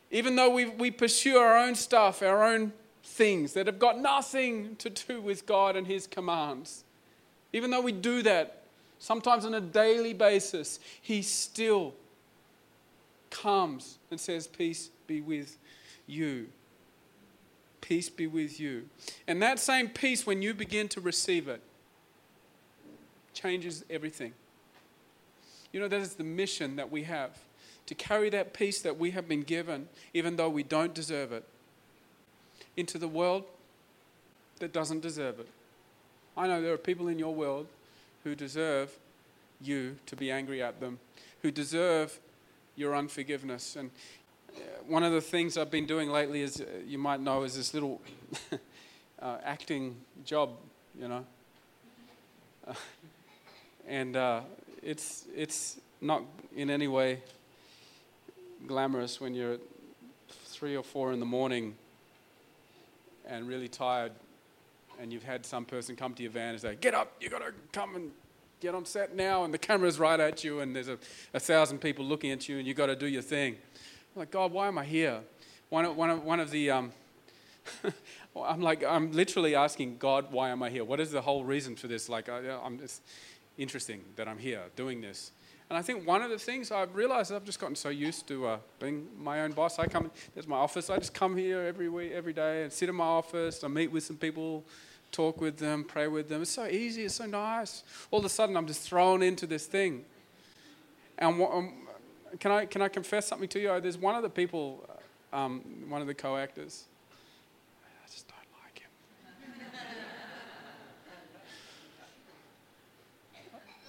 Even 0.10 0.36
though 0.36 0.50
we, 0.50 0.65
we 0.65 0.91
pursue 0.91 1.38
our 1.38 1.58
own 1.58 1.76
stuff, 1.76 2.22
our 2.22 2.43
own 2.43 2.74
things 3.18 3.54
that 3.54 3.66
have 3.66 3.80
got 3.80 4.00
nothing 4.00 4.76
to 4.78 4.90
do 4.90 5.20
with 5.20 5.46
God 5.46 5.76
and 5.76 5.88
His 5.88 6.06
commands, 6.08 6.84
even 7.52 7.72
though 7.72 7.82
we 7.82 7.92
do 7.92 8.22
that 8.22 8.64
sometimes 9.00 9.44
on 9.44 9.54
a 9.54 9.62
daily 9.62 10.14
basis, 10.14 10.80
He 11.02 11.22
still 11.22 11.96
comes 13.30 13.98
and 14.12 14.20
says, 14.20 14.48
Peace 14.48 14.92
be 15.08 15.20
with 15.20 15.58
you. 16.06 16.48
Peace 17.82 18.10
be 18.10 18.28
with 18.28 18.60
you. 18.60 18.86
And 19.28 19.42
that 19.42 19.60
same 19.60 19.90
peace, 19.90 20.26
when 20.26 20.42
you 20.42 20.54
begin 20.54 20.88
to 20.90 21.02
receive 21.02 21.48
it, 21.48 21.62
changes 23.34 23.84
everything. 23.90 24.34
You 25.72 25.80
know, 25.80 25.88
that 25.88 26.02
is 26.02 26.16
the 26.16 26.24
mission 26.24 26.76
that 26.76 26.92
we 26.92 27.04
have 27.04 27.38
to 27.86 27.96
carry 27.96 28.30
that 28.30 28.54
peace 28.54 28.82
that 28.82 28.98
we 28.98 29.12
have 29.12 29.28
been 29.28 29.44
given, 29.44 29.88
even 30.14 30.36
though 30.36 30.50
we 30.50 30.64
don't 30.64 30.94
deserve 30.94 31.32
it, 31.32 31.46
into 32.78 32.98
the 32.98 33.08
world 33.08 33.44
that 34.60 34.72
doesn't 34.72 35.02
deserve 35.02 35.40
it. 35.40 35.48
I 36.38 36.48
know 36.48 36.62
there 36.62 36.74
are 36.74 36.78
people 36.78 37.08
in 37.08 37.20
your 37.20 37.34
world 37.34 37.68
who 38.24 38.36
deserve 38.36 38.98
you 39.60 39.98
to 40.06 40.16
be 40.16 40.32
angry 40.32 40.62
at 40.62 40.80
them, 40.80 41.00
who 41.42 41.52
deserve 41.52 42.20
your 42.76 42.96
unforgiveness. 42.96 43.76
And 43.76 43.90
one 44.88 45.04
of 45.04 45.12
the 45.12 45.22
things 45.22 45.58
I've 45.58 45.72
been 45.72 45.88
doing 45.88 46.10
lately 46.10 46.42
is, 46.42 46.62
uh, 46.62 46.66
you 46.86 46.98
might 46.98 47.20
know, 47.20 47.44
is 47.44 47.56
this 47.56 47.74
little 47.74 48.00
uh, 49.22 49.38
acting 49.44 49.96
job, 50.24 50.52
you 51.00 51.08
know. 51.08 51.26
Uh, 52.68 52.74
and 53.88 54.16
uh, 54.16 54.42
it's, 54.84 55.26
it's 55.36 55.80
not 56.02 56.22
in 56.56 56.70
any 56.70 56.88
way 56.88 57.22
glamorous 58.68 59.20
when 59.20 59.34
you're 59.34 59.54
at 59.54 59.60
three 60.30 60.76
or 60.76 60.84
four 60.84 61.12
in 61.13 61.20
the 61.20 61.26
morning 61.26 61.76
and 63.28 63.48
really 63.48 63.68
tired 63.68 64.12
and 65.00 65.13
you've 65.13 65.24
had 65.24 65.46
some 65.46 65.66
person 65.66 65.96
come 65.96 66.13
to 66.16 66.24
your 66.24 66.32
van 66.32 66.52
and 66.52 66.62
say, 66.62 66.76
Get 66.80 66.94
up, 66.94 67.13
You've 67.20 67.32
got 67.32 67.40
to 67.40 67.54
come 67.72 67.96
and 67.96 68.12
get 68.60 68.74
on 68.74 68.86
set 68.86 69.16
now, 69.16 69.44
and 69.44 69.54
the 69.54 69.58
camera's 69.58 70.00
right 70.00 70.20
at 70.20 70.44
you, 70.44 70.62
and 70.62 70.76
there's 70.76 70.88
a, 70.88 70.98
a 71.34 71.40
thousand 71.40 71.80
people 71.80 72.04
looking 72.06 72.32
at 72.32 72.50
you, 72.50 72.58
and 72.58 72.68
you've 72.68 72.78
got 72.78 72.88
to 72.88 72.96
do 72.96 73.06
your 73.06 73.22
thing. 73.22 73.56
I'm 74.16 74.20
like, 74.20 74.32
God, 74.32 74.52
why 74.52 74.68
am 74.68 74.78
I 74.78 74.86
here? 74.86 75.22
One 75.70 75.86
of, 75.86 75.96
one 75.96 76.10
of, 76.10 76.24
one 76.24 76.40
of 76.40 76.50
the, 76.50 76.72
um, 76.72 76.92
I'm 78.36 78.62
like, 78.62 78.84
I'm 78.84 79.12
literally 79.12 79.54
asking 79.54 79.98
God, 79.98 80.32
why 80.32 80.50
am 80.50 80.63
I 80.63 80.69
here? 80.69 80.84
What 80.84 81.00
is 81.00 81.12
the 81.12 81.21
whole 81.21 81.44
reason 81.44 81.75
for 81.75 81.88
this? 81.88 82.10
Like, 82.10 82.30
I, 82.30 82.40
am 82.63 82.80
it's 82.82 83.02
interesting 83.58 84.02
that 84.15 84.28
I'm 84.28 84.38
here 84.40 84.62
doing 84.75 85.02
this. 85.02 85.32
And 85.70 85.78
I 85.78 85.82
think 85.82 86.08
one 86.08 86.22
of 86.22 86.30
the 86.30 86.40
things 86.40 86.72
I've 86.72 86.96
realized 86.96 87.30
is 87.32 87.36
I've 87.36 87.44
just 87.44 87.60
gotten 87.60 87.76
so 87.76 87.90
used 87.90 88.26
to 88.30 88.48
uh, 88.48 88.58
being 88.80 89.08
my 89.20 89.42
own 89.42 89.52
boss. 89.52 89.80
I 89.80 89.88
come, 89.88 90.10
there's 90.34 90.48
my 90.48 90.56
office. 90.56 90.90
I 90.90 90.98
just 90.98 91.13
come 91.13 91.36
here 91.36 91.62
every 91.62 91.90
week, 91.90 92.13
every 92.13 92.32
day, 92.32 92.63
and 92.63 92.72
sit 92.72 92.88
in 92.88 92.96
my 92.96 93.04
office. 93.04 93.63
I 93.65 93.68
meet 93.68 93.92
with 93.92 94.06
some 94.06 94.15
people, 94.15 94.63
talk 95.12 95.42
with 95.42 95.58
them, 95.58 95.84
pray 95.84 96.08
with 96.08 96.30
them. 96.30 96.42
It's 96.42 96.52
so 96.52 96.68
easy. 96.68 97.04
It's 97.04 97.15
so 97.15 97.26
nice. 97.26 97.84
All 98.12 98.20
of 98.20 98.26
a 98.26 98.30
sudden, 98.30 98.56
I'm 98.56 98.65
just 98.65 98.82
thrown 98.82 99.22
into 99.22 99.46
this 99.46 99.65
thing. 99.65 100.06
And 101.18 101.42
um, 101.42 101.74
can 102.40 102.52
I, 102.52 102.65
can 102.65 102.82
I 102.82 102.88
confess 102.88 103.28
something 103.28 103.50
to 103.50 103.60
you? 103.60 103.82
There's 103.82 103.98
one 103.98 104.15
of 104.15 104.24
the 104.24 104.30
people, 104.30 104.90
um, 105.34 105.62
one 105.90 106.00
of 106.00 106.08
the 106.08 106.13
co 106.13 106.38
actors. 106.38 106.86
I 107.84 108.10
just 108.10 108.26
don't 108.30 108.38
like 108.63 108.80
him. 108.80 108.90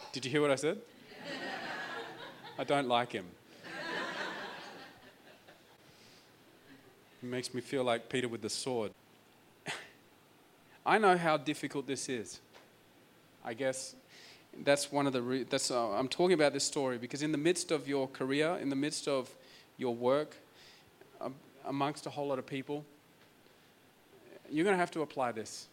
Did 0.13 0.25
you 0.25 0.31
hear 0.33 0.41
what 0.41 0.51
I 0.51 0.57
said? 0.57 0.79
I 2.59 2.65
don't 2.65 2.89
like 2.89 3.13
him. 3.13 3.25
He 7.21 7.27
makes 7.27 7.55
me 7.55 7.61
feel 7.61 7.85
like 7.85 8.09
Peter 8.09 8.29
with 8.29 8.43
the 8.43 8.51
sword. 8.51 8.93
I 10.87 10.99
know 10.99 11.17
how 11.17 11.37
difficult 11.37 11.87
this 11.87 12.09
is. 12.09 12.41
I 13.45 13.55
guess 13.55 13.95
that's 14.65 14.91
one 14.91 15.07
of 15.07 15.13
the 15.13 15.23
re- 15.23 15.45
that's 15.45 15.71
uh, 15.71 15.91
I'm 15.91 16.09
talking 16.09 16.35
about 16.35 16.53
this 16.53 16.65
story 16.65 16.99
because 16.99 17.23
in 17.23 17.33
the 17.33 17.39
midst 17.39 17.71
of 17.71 17.89
your 17.89 18.09
career, 18.09 18.59
in 18.61 18.71
the 18.71 18.77
midst 18.77 19.09
of 19.09 19.31
your 19.77 19.95
work, 19.95 20.37
um, 21.21 21.35
amongst 21.65 22.07
a 22.07 22.11
whole 22.11 22.29
lot 22.29 22.39
of 22.39 22.47
people, 22.47 22.85
you're 24.51 24.65
going 24.65 24.75
to 24.75 24.81
have 24.81 24.91
to 24.93 25.03
apply 25.03 25.33
this. 25.33 25.69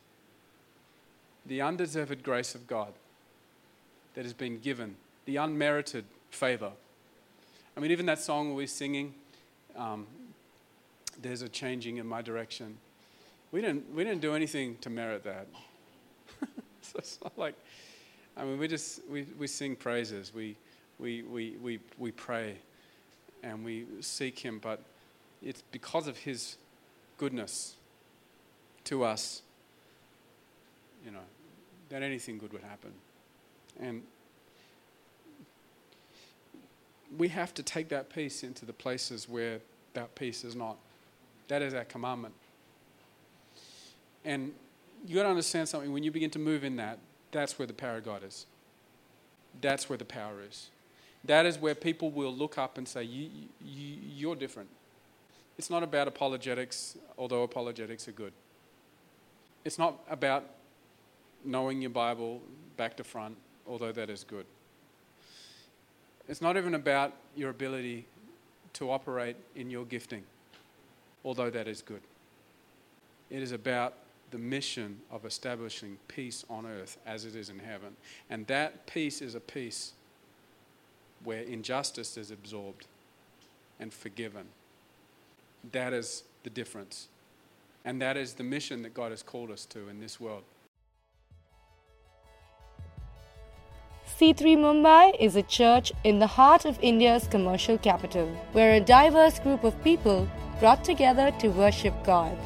The 1.45 1.61
undeserved 1.61 2.23
grace 2.23 2.55
of 2.55 2.67
God 2.67 2.93
that 4.15 4.23
has 4.23 4.33
been 4.33 4.59
given, 4.59 4.95
the 5.25 5.37
unmerited 5.37 6.05
favor. 6.35 6.71
I 7.75 7.79
mean, 7.79 7.91
even 7.91 8.05
that 8.05 8.19
song 8.19 8.53
we're 8.53 8.67
singing, 8.67 9.13
um, 9.75 10.05
there's 11.21 11.41
a 11.41 11.49
changing 11.49 11.97
in 11.97 12.07
my 12.07 12.21
direction. 12.21 12.77
We 13.51 13.61
didn't, 13.61 13.93
we 13.93 14.03
didn't 14.03 14.21
do 14.21 14.35
anything 14.35 14.77
to 14.81 14.89
merit 14.89 15.23
that. 15.23 15.47
so 16.81 16.95
it's 16.97 17.19
not 17.23 17.37
like, 17.37 17.55
I 18.37 18.43
mean, 18.43 18.59
we 18.59 18.67
just, 18.67 19.01
we, 19.09 19.25
we 19.37 19.47
sing 19.47 19.75
praises, 19.75 20.33
we, 20.33 20.55
we, 20.99 21.23
we, 21.23 21.55
we, 21.61 21.79
we 21.97 22.11
pray, 22.11 22.57
and 23.43 23.63
we 23.63 23.85
seek 24.01 24.39
Him, 24.39 24.59
but 24.59 24.81
it's 25.41 25.63
because 25.71 26.07
of 26.07 26.17
His 26.17 26.57
goodness 27.17 27.75
to 28.85 29.03
us, 29.03 29.41
you 31.05 31.11
know, 31.11 31.19
that 31.89 32.03
anything 32.03 32.37
good 32.37 32.51
would 32.53 32.63
happen. 32.63 32.91
And 33.79 34.03
we 37.17 37.29
have 37.29 37.53
to 37.55 37.63
take 37.63 37.89
that 37.89 38.09
peace 38.09 38.43
into 38.43 38.65
the 38.65 38.73
places 38.73 39.27
where 39.29 39.59
that 39.93 40.15
peace 40.15 40.43
is 40.43 40.55
not. 40.55 40.77
That 41.47 41.61
is 41.61 41.73
our 41.73 41.85
commandment. 41.85 42.33
And 44.23 44.53
you 45.05 45.15
got 45.15 45.23
to 45.23 45.29
understand 45.29 45.69
something. 45.69 45.93
When 45.93 46.03
you 46.03 46.11
begin 46.11 46.31
to 46.31 46.39
move 46.39 46.63
in 46.63 46.75
that, 46.77 46.99
that's 47.31 47.59
where 47.59 47.67
the 47.67 47.73
power 47.73 47.97
of 47.97 48.05
God 48.05 48.23
is. 48.23 48.45
That's 49.61 49.87
where 49.89 49.97
the 49.97 50.05
power 50.05 50.41
is. 50.47 50.69
That 51.23 51.45
is 51.45 51.57
where 51.57 51.75
people 51.75 52.11
will 52.11 52.33
look 52.33 52.57
up 52.57 52.77
and 52.77 52.87
say, 52.87 53.03
you, 53.03 53.29
you, 53.63 53.97
You're 54.15 54.35
different. 54.35 54.69
It's 55.57 55.69
not 55.69 55.83
about 55.83 56.07
apologetics, 56.07 56.97
although 57.17 57.43
apologetics 57.43 58.07
are 58.07 58.11
good. 58.11 58.33
It's 59.63 59.79
not 59.79 59.99
about 60.09 60.43
knowing 61.43 61.81
your 61.81 61.91
Bible 61.91 62.41
back 62.77 62.97
to 62.97 63.03
front, 63.03 63.37
although 63.67 63.91
that 63.91 64.09
is 64.09 64.23
good. 64.23 64.45
It's 66.27 66.41
not 66.41 66.57
even 66.57 66.73
about 66.73 67.13
your 67.35 67.49
ability 67.49 68.05
to 68.73 68.91
operate 68.91 69.35
in 69.55 69.69
your 69.69 69.85
gifting, 69.85 70.23
although 71.23 71.49
that 71.49 71.67
is 71.67 71.81
good. 71.81 72.01
It 73.29 73.41
is 73.41 73.51
about 73.51 73.93
the 74.31 74.37
mission 74.37 74.99
of 75.11 75.25
establishing 75.25 75.97
peace 76.07 76.43
on 76.49 76.65
earth 76.65 76.97
as 77.05 77.25
it 77.25 77.35
is 77.35 77.49
in 77.49 77.59
heaven. 77.59 77.95
And 78.29 78.45
that 78.47 78.85
peace 78.87 79.21
is 79.21 79.35
a 79.35 79.39
peace 79.39 79.93
where 81.23 81.41
injustice 81.41 82.17
is 82.17 82.31
absorbed 82.31 82.85
and 83.79 83.93
forgiven. 83.93 84.45
That 85.71 85.93
is 85.93 86.23
the 86.43 86.49
difference. 86.49 87.07
And 87.83 88.01
that 88.01 88.17
is 88.17 88.33
the 88.33 88.43
mission 88.43 88.81
that 88.81 88.93
God 88.93 89.11
has 89.11 89.23
called 89.23 89.51
us 89.51 89.65
to 89.67 89.89
in 89.89 89.99
this 89.99 90.19
world. 90.19 90.43
C3 94.17 94.55
Mumbai 94.55 95.13
is 95.19 95.35
a 95.35 95.43
church 95.43 95.91
in 96.05 96.19
the 96.19 96.27
heart 96.27 96.63
of 96.63 96.79
India's 96.81 97.27
commercial 97.27 97.77
capital, 97.77 98.27
where 98.53 98.71
a 98.75 98.79
diverse 98.79 99.39
group 99.39 99.65
of 99.65 99.83
people 99.83 100.25
brought 100.61 100.85
together 100.85 101.31
to 101.39 101.49
worship 101.49 101.93
God 102.05 102.37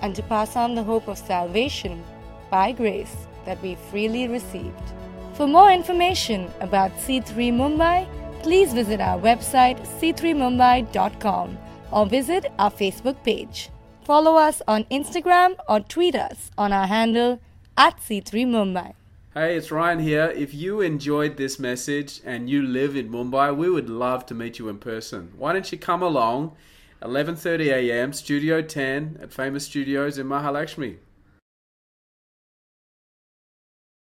and 0.00 0.14
to 0.14 0.22
pass 0.22 0.54
on 0.54 0.76
the 0.76 0.84
hope 0.84 1.08
of 1.08 1.18
salvation 1.18 2.04
by 2.50 2.70
grace 2.70 3.26
that 3.46 3.60
we 3.62 3.74
freely 3.90 4.28
received. 4.28 4.92
For 5.34 5.48
more 5.48 5.72
information 5.72 6.52
about 6.60 6.92
C3 6.98 7.52
Mumbai, 7.52 8.06
please 8.44 8.72
visit 8.72 9.00
our 9.00 9.18
website 9.18 9.80
c3mumbai.com 9.98 11.58
or 11.90 12.06
visit 12.06 12.46
our 12.60 12.70
Facebook 12.70 13.24
page. 13.24 13.70
Follow 14.04 14.36
us 14.36 14.62
on 14.68 14.84
Instagram 14.84 15.56
or 15.68 15.80
tweet 15.80 16.14
us 16.14 16.52
on 16.56 16.72
our 16.72 16.86
handle 16.86 17.40
at 17.76 17.96
C3 17.98 18.46
Mumbai. 18.46 18.97
Hey, 19.38 19.56
it's 19.56 19.70
Ryan 19.70 20.00
here. 20.00 20.32
If 20.34 20.52
you 20.52 20.80
enjoyed 20.80 21.36
this 21.36 21.60
message 21.60 22.20
and 22.24 22.50
you 22.50 22.60
live 22.60 22.96
in 22.96 23.08
Mumbai, 23.08 23.56
we 23.56 23.70
would 23.70 23.88
love 23.88 24.26
to 24.26 24.34
meet 24.34 24.58
you 24.58 24.68
in 24.68 24.78
person. 24.78 25.32
Why 25.36 25.52
don't 25.52 25.70
you 25.70 25.78
come 25.78 26.02
along 26.02 26.56
11:30 27.02 27.66
a.m. 27.70 28.12
Studio 28.12 28.62
10 28.62 29.18
at 29.22 29.32
Famous 29.32 29.64
Studios 29.64 30.18
in 30.18 30.26
Mahalakshmi. 30.26 30.96